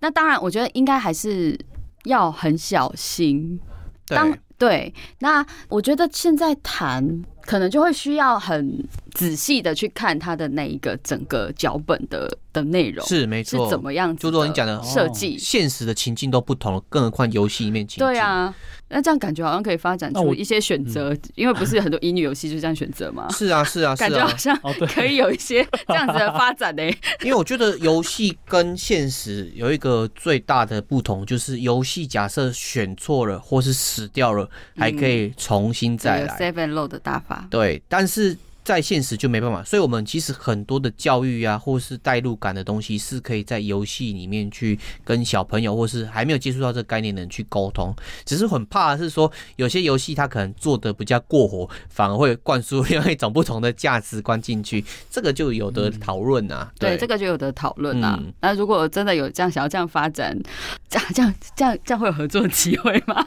[0.00, 1.58] 那当然我觉得应该还是
[2.04, 3.58] 要很小心。
[4.06, 14.22] 当对，那我觉得现在谈可能就会需要很仔细的去看他的那一个整个脚本的的内容是没错，是怎么样子？
[14.22, 18.06] 就说你讲的设计，现实的情境都不同，更何况游戏里面情境。
[18.06, 18.54] 对啊。
[18.90, 23.28] 那这样感觉好像可以发展出一些选择，因为不是很多乙女游戏就这样选择吗？
[23.30, 24.58] 是啊，是啊， 感觉好像
[24.94, 26.82] 可以有一些这样子的发展呢。
[27.22, 36.38] 因为我觉得游戏跟现实有一个最大的不同，就是游戏假设选错了或是死掉了，还可以重新再来。
[36.38, 37.37] Save and load 的大法。
[37.50, 38.36] 对，但是。
[38.64, 47.96] 在现实就没办法，所以我们其实很多的教育啊，或是代入感的东西，是可以在游戏里面去跟小朋友，或是还没有接触到这个概念的人去沟通。
[48.26, 56.70] 只是很怕的是说，有些游戏它可能做的比较过火，反而会灌输另外一种不同的价值观进去，这个就有的讨论啊。
[56.78, 58.22] 对，对，这个就有的讨论啊。
[58.42, 60.38] 那如果真的有这样想要这样发展，
[60.90, 63.26] 这样这样这样这样会有合作机会吗？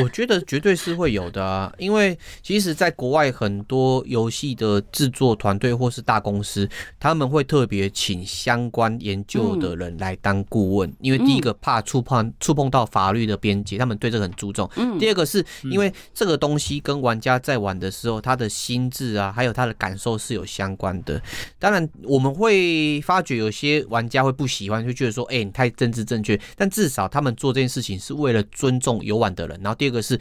[0.00, 6.68] 我觉得绝对是会有的啊，因为其实在国外很多游戏的制作团队或是大公司，
[6.98, 14.68] 他们会特别请相关研究的人来当顾问，因为第一个怕触碰触碰到法律的边界，他们对这个很注重。
[14.98, 21.20] 第二个是因为这个东西跟玩家在玩的时候，他的心智啊，还有他的感受是有相关的。
[21.58, 26.38] 当然，我们会发觉有些玩家会不喜欢，就觉得说，哎，你太政治正确。
[26.56, 29.60] 但至少他们做这件事情是为了尊重游玩的人。
[29.62, 30.20] 然后第二个是。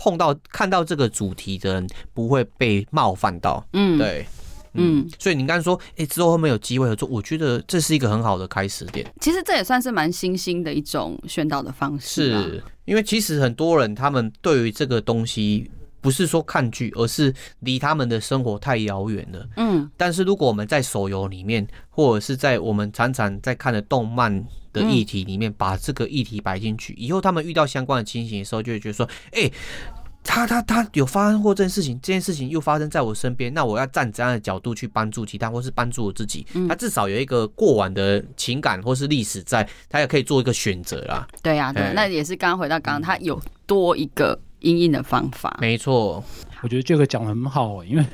[0.00, 1.84] 碰到看到这个主题的人
[2.14, 4.24] 不会被冒犯到，嗯，对，
[4.74, 7.08] 嗯，所以你刚才说，哎，之后会不会有机会合作？
[7.08, 9.04] 我觉得这是一个很好的开始点。
[9.20, 15.68] 其实这也算是蛮新兴的一种宣导的方式，是因为其实很多人他们对于这个东西
[16.00, 19.90] 不是说看剧，而是离他们的生活太遥远了，嗯。
[19.96, 24.44] 但是如果我们在手游里面，或者是在我们常常在看的动漫。
[24.70, 29.50] 的议题里面，把这个议题摆进去，以后他们遇到相关的情形的时候，就会觉得说，哎，
[30.22, 36.46] 他他他有发生过这件事情，这件事情又发生在我身边，那我要站怎样的角度去帮助其他，或是帮助我自己？
[36.68, 41.26] 他至少有一个过往的情感或是历史在，他也可以做一个选择啦。
[41.42, 45.56] 对呀，对，那也是刚刚回到刚刚，他有多一个因应的方法。
[45.60, 46.22] 没错。
[46.60, 48.04] 我觉得这个讲的很好，因为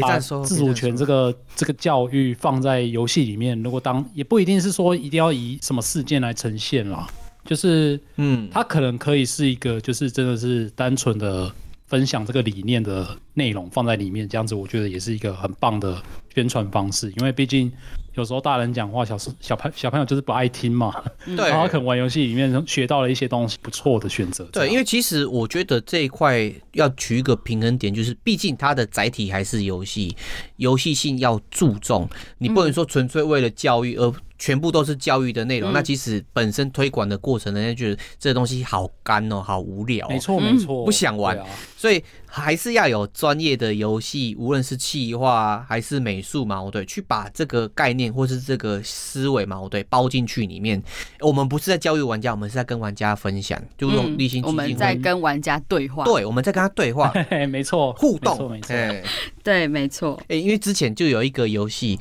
[0.00, 7.08] 把自主权这个这个教育放在游戏里面，如果当也不一定是说一定要以什么事件来呈现啦，
[7.44, 11.52] 就是嗯，它可能可以是一个，就是真的是单纯的
[11.86, 16.00] 分享这个理念的内容放在里面，这样子我觉得也是一个很棒的
[16.32, 17.72] 宣传方式，因为毕竟。
[18.18, 20.92] 有时候大人讲话，小时小朋小朋友就是不爱听嘛。
[21.24, 24.44] 对，然后可能玩游戏里面学到了一些东西，不错的选择。
[24.52, 30.16] 对，因为其实我觉得这一块要取一个平衡点，就是毕竟它的载体还是游戏，
[30.56, 32.08] 游戏性要注重，
[32.38, 34.12] 你不能说纯粹为了教育而。
[34.38, 41.44] 全部都是教育的内容，嗯、那其实本身推广的过程，人家觉得这东西好干哦，好无聊，没错没错，不想玩，啊、
[41.76, 50.80] 所以还是要有专业的游戏，无论是企划还是美术嘛，对，去把这个概念或是这个思维嘛，对，包进去里面。
[51.20, 57.12] 我们不是在教育玩家，我们是在跟玩家分享，就用励馨基金会、嗯、我们在跟玩家对话，对，我们在跟他对话，
[57.50, 58.74] 没错，互动，没错，
[59.42, 60.22] 对，没错。
[60.28, 61.98] 哎，因为之前就有一个游戏。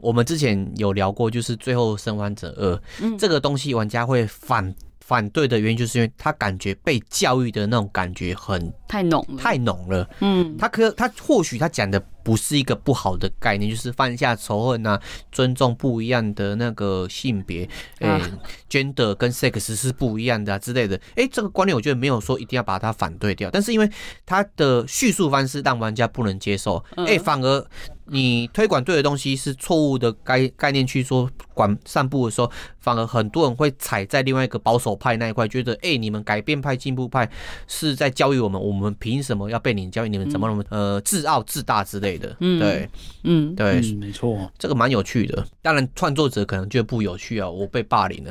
[0.00, 10.08] 我们之前有聊过，就是《最后生还者二》嗯，这个东西，玩家会反反对的原因，就是因为他感觉被教育的那种感觉很太浓了，太浓了。
[10.20, 15.00] 嗯，他可他或许他讲的不是一个不好的概念，就是放下仇恨啊，
[15.32, 18.32] 尊重不一样的那个性别，哎、啊欸、
[18.68, 20.96] ，gender 跟 sex 是不一样的啊之类的。
[21.16, 23.90] 哎、欸，这个观念我觉得没有说一定要把它反对掉，但是因为
[24.24, 27.66] 他的叙述方式让玩家不能接受，哎、欸，反而。
[28.10, 37.30] 你推广对的东西是错误的概概念去说管散步的时候，反而很多人会踩在另外一个保守派那一块，觉得哎、欸，你们改变派、进步派
[37.68, 40.08] 是在教育我们，我们凭什么要被你教育？
[40.08, 42.36] 你们怎么那么、嗯、呃自傲自大之类的？
[42.40, 42.88] 嗯，对，
[43.22, 45.46] 嗯，对，嗯、没错，这个蛮有趣的。
[45.62, 48.30] 当然，创作者可能觉得不有趣啊，我被霸凌了。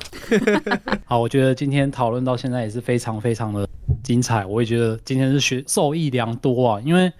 [1.05, 3.67] 好，我觉得今天讨论到现在也是非常非常的
[4.03, 7.11] 精彩，我也觉得今天是学受益良多啊，因为。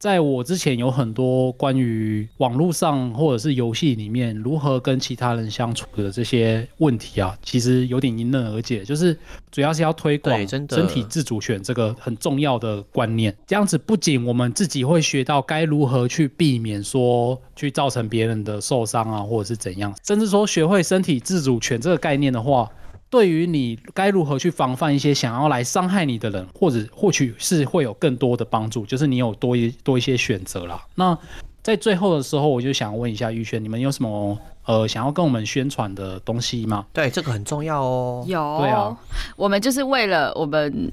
[0.00, 9.14] 在我之前有很多关于网络上或者是游戏里面如何跟其他人相处的这些问题啊，其实有点迎刃而解，就是
[9.52, 13.36] 主要是要推广身体自主权这个很重要的观念。
[13.46, 22.66] 这样子不仅我们自己会学到该如何去避免说去造成别人的受伤啊，或者是怎样，甚至说学会身体自主权这个概念的话。
[23.10, 30.80] 对于你该如何去防范一些想要来伤害你的人，或者或许是会有更多的帮助，就是你有多一多一些选择啦。
[30.94, 31.18] 那
[31.62, 36.86] 在最后的时候，我就想问一下玉轩，你们有什么呃想要跟我们宣传的东西吗？
[36.92, 38.24] 对，这个很重要哦。
[38.26, 38.96] 有，对啊，
[39.36, 40.90] 我们就是为了我们。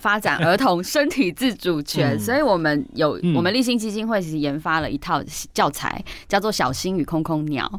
[0.00, 5.22] 发展儿童身体自主权，所以我们有我们立新基金会其实研发了一套
[5.52, 7.70] 教材，叫做《小星与空空鸟》。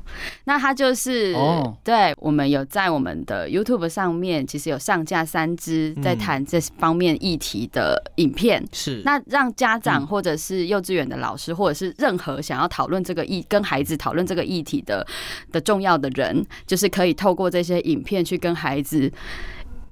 [0.45, 1.35] 那它就是，
[1.83, 8.63] 对，我们有在我们的 YouTube 上面，其实有上架三支在谈这方面议题的影片。
[8.71, 15.05] 是，那让家长或者是幼稚园的老师，或者是任何想要讨论这个议跟孩子讨论这个议题的
[15.51, 19.11] 的重要的人，就是可以透过这些影片去跟孩子。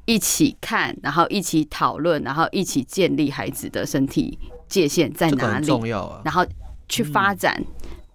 [0.10, 6.20] 一起看，然后一起讨论，然后一起建立孩子的身体界限在哪里，重要啊。
[6.26, 6.43] 然后
[6.88, 7.64] 去发展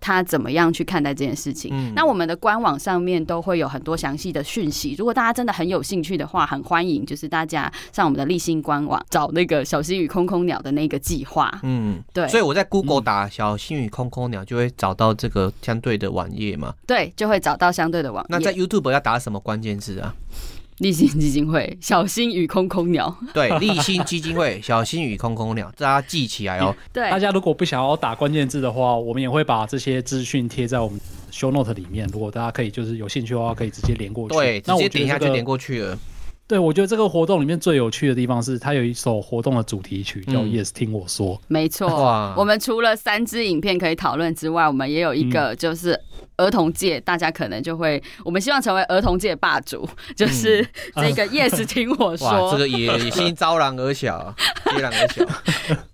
[0.00, 1.70] 他怎么样去看待这件事情。
[1.72, 1.92] 嗯。
[1.94, 4.96] 那我们的官网上面都会有很多详细的讯息。
[4.98, 11.60] 如果大家真的很有兴趣的话，很欢迎就是大家上我们的立新官网找那个小星与空空鸟的那个计划。
[11.62, 12.26] 嗯，对。
[12.26, 16.74] 所以我在 Google 打小星与空空鸟，就会找到这个相对的网页嘛？
[16.88, 18.28] 对，就会找到相对的网页。
[18.30, 20.12] 那在 YouTube 要打什么关键字啊？
[20.78, 26.74] 励馨基金会小心与空空鸟，对，立新基金会 小心与空空鸟，大家记起来哦。
[26.92, 30.98] 对，大家如果不想要打关键字的话，我们也会把这些资讯贴在我们
[31.30, 32.08] show note 里面。
[32.12, 34.34] 如果大家可以就是有兴趣的话，可以直接连过去。
[34.34, 35.96] 对，那我直接点一下就连过去了。
[36.48, 41.36] 对，我觉得这个活动里面最有趣的地方是，它有一首活动的主题曲叫《Yes 听我说》。
[41.46, 41.88] 没错，
[42.36, 45.98] 我们除了三支影片可以讨论之外，我们也有一个就是。
[46.36, 50.66] 儿童界，大家可能就会，我们希望成为儿童界霸主， 就是
[50.96, 54.34] 这个 Yes，听我说，哇，这个野心昭然而小，
[54.66, 55.24] 揭然而小。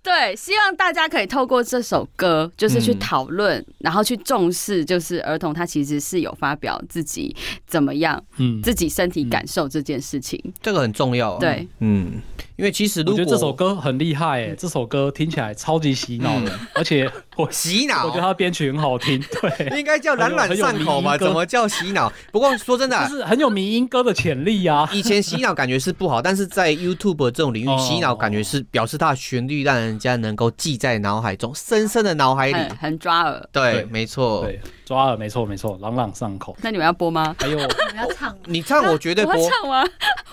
[0.02, 7.34] 对，希望大家可以透过这首歌，就是去讨论，然后去重视，就是儿童他其实是有发表自己
[7.66, 11.38] 怎么样，嗯，自己身体感受这件事情，这个很重要。
[11.38, 12.20] 对，嗯。
[12.60, 21.16] 因为其实如果我觉得这首歌很厉害哎，这首歌听起来超级洗脑的，而且 我洗脑，我觉得它编曲很好听，对，应该叫朗朗上口吧？
[21.16, 22.12] 怎么叫洗脑？
[22.30, 24.88] 不过说真的，就是很有民音歌的潜力啊。
[24.92, 33.48] 以前洗脑感觉是不好，但是在 YouTube 这种领域，洗脑感觉是表示它的旋律让人家能够记在脑海中，深深的脑海里，很抓耳。
[33.50, 36.56] 对，没错，对，抓耳，没错，没错，朗朗上口。
[36.60, 37.32] 那你们要播吗？
[37.38, 38.36] 还有，你们要唱？
[38.46, 39.36] 你唱，我绝对播。
[39.48, 39.84] 唱吗？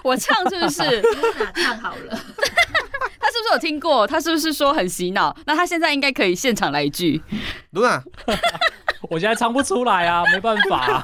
[0.01, 1.03] 我唱是不是？
[1.53, 2.09] 唱好了。
[2.09, 4.07] 他是不是有听过？
[4.07, 5.37] 他是不是说很洗脑？
[5.45, 7.21] 那他现在应该可以现场来一句。
[7.69, 8.03] 卢娜，
[9.11, 11.03] 我现在唱不出来啊，没办法啊。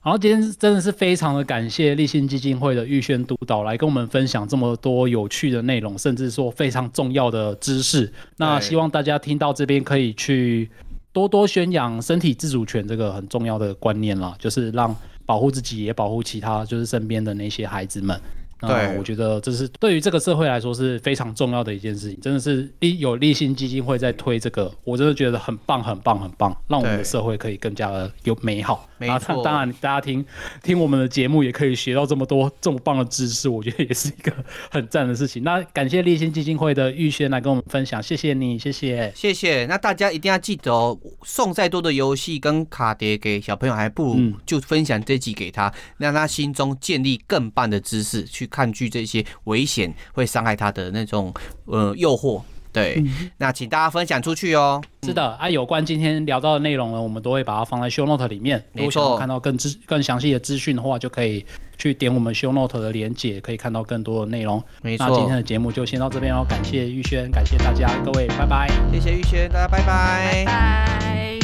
[0.00, 8.12] 好，今天真的是非常的感谢立信基金会的玉轩督导来跟我们分享这么多有趣的内容，甚至说非常重要的知识。
[8.38, 10.68] 那希望大家听到这边可以去
[11.16, 14.94] 多多宣扬身体自主权这个很重要的观念了，就是让
[15.24, 18.20] 保护自己也保护其他，就是身边的那些孩子们。
[18.60, 28.88] 对，我觉得这是对于这个社会来说是非常重要的一件事情，真的是一有励馨基金会在推这个，我真的觉得很棒，很棒，很棒，让我们的社会可以更加的有美好。
[28.98, 30.24] 没错，当然大家听
[30.62, 34.32] 听我们的节目也可以学到这么多这么棒的知识，我觉得也是一个
[34.72, 35.44] 很赞的事情。
[35.44, 39.66] 那感谢励馨基金会的玉轩来跟我们分享，谢谢你，谢谢，谢谢。
[39.66, 48.45] 那大家一定要记得哦，送再多的游戏跟卡碟给小朋友，还不如就分享这集给他，让他心中建立更棒的知识去。
[48.46, 51.32] 抗拒这些危险会伤害他的那种
[51.66, 52.42] 呃诱惑，
[52.72, 54.82] 对、嗯，那请大家分享出去哦。
[55.02, 58.62] 是的，啊，有关今天聊到的内容呢，我们都会把它放在 show note 里面。
[58.72, 61.44] 没错，如果想要看到更资更详细的资讯的话，就可以
[61.78, 64.62] 去点我们 show note 的连接，可以看到更多的内容。
[64.82, 68.68] 没错，那今天的节目就先到这边哦，感谢玉轩，感谢大家，各位，拜拜。
[68.92, 70.44] 谢谢玉轩，大家拜拜。
[70.44, 71.35] 拜拜。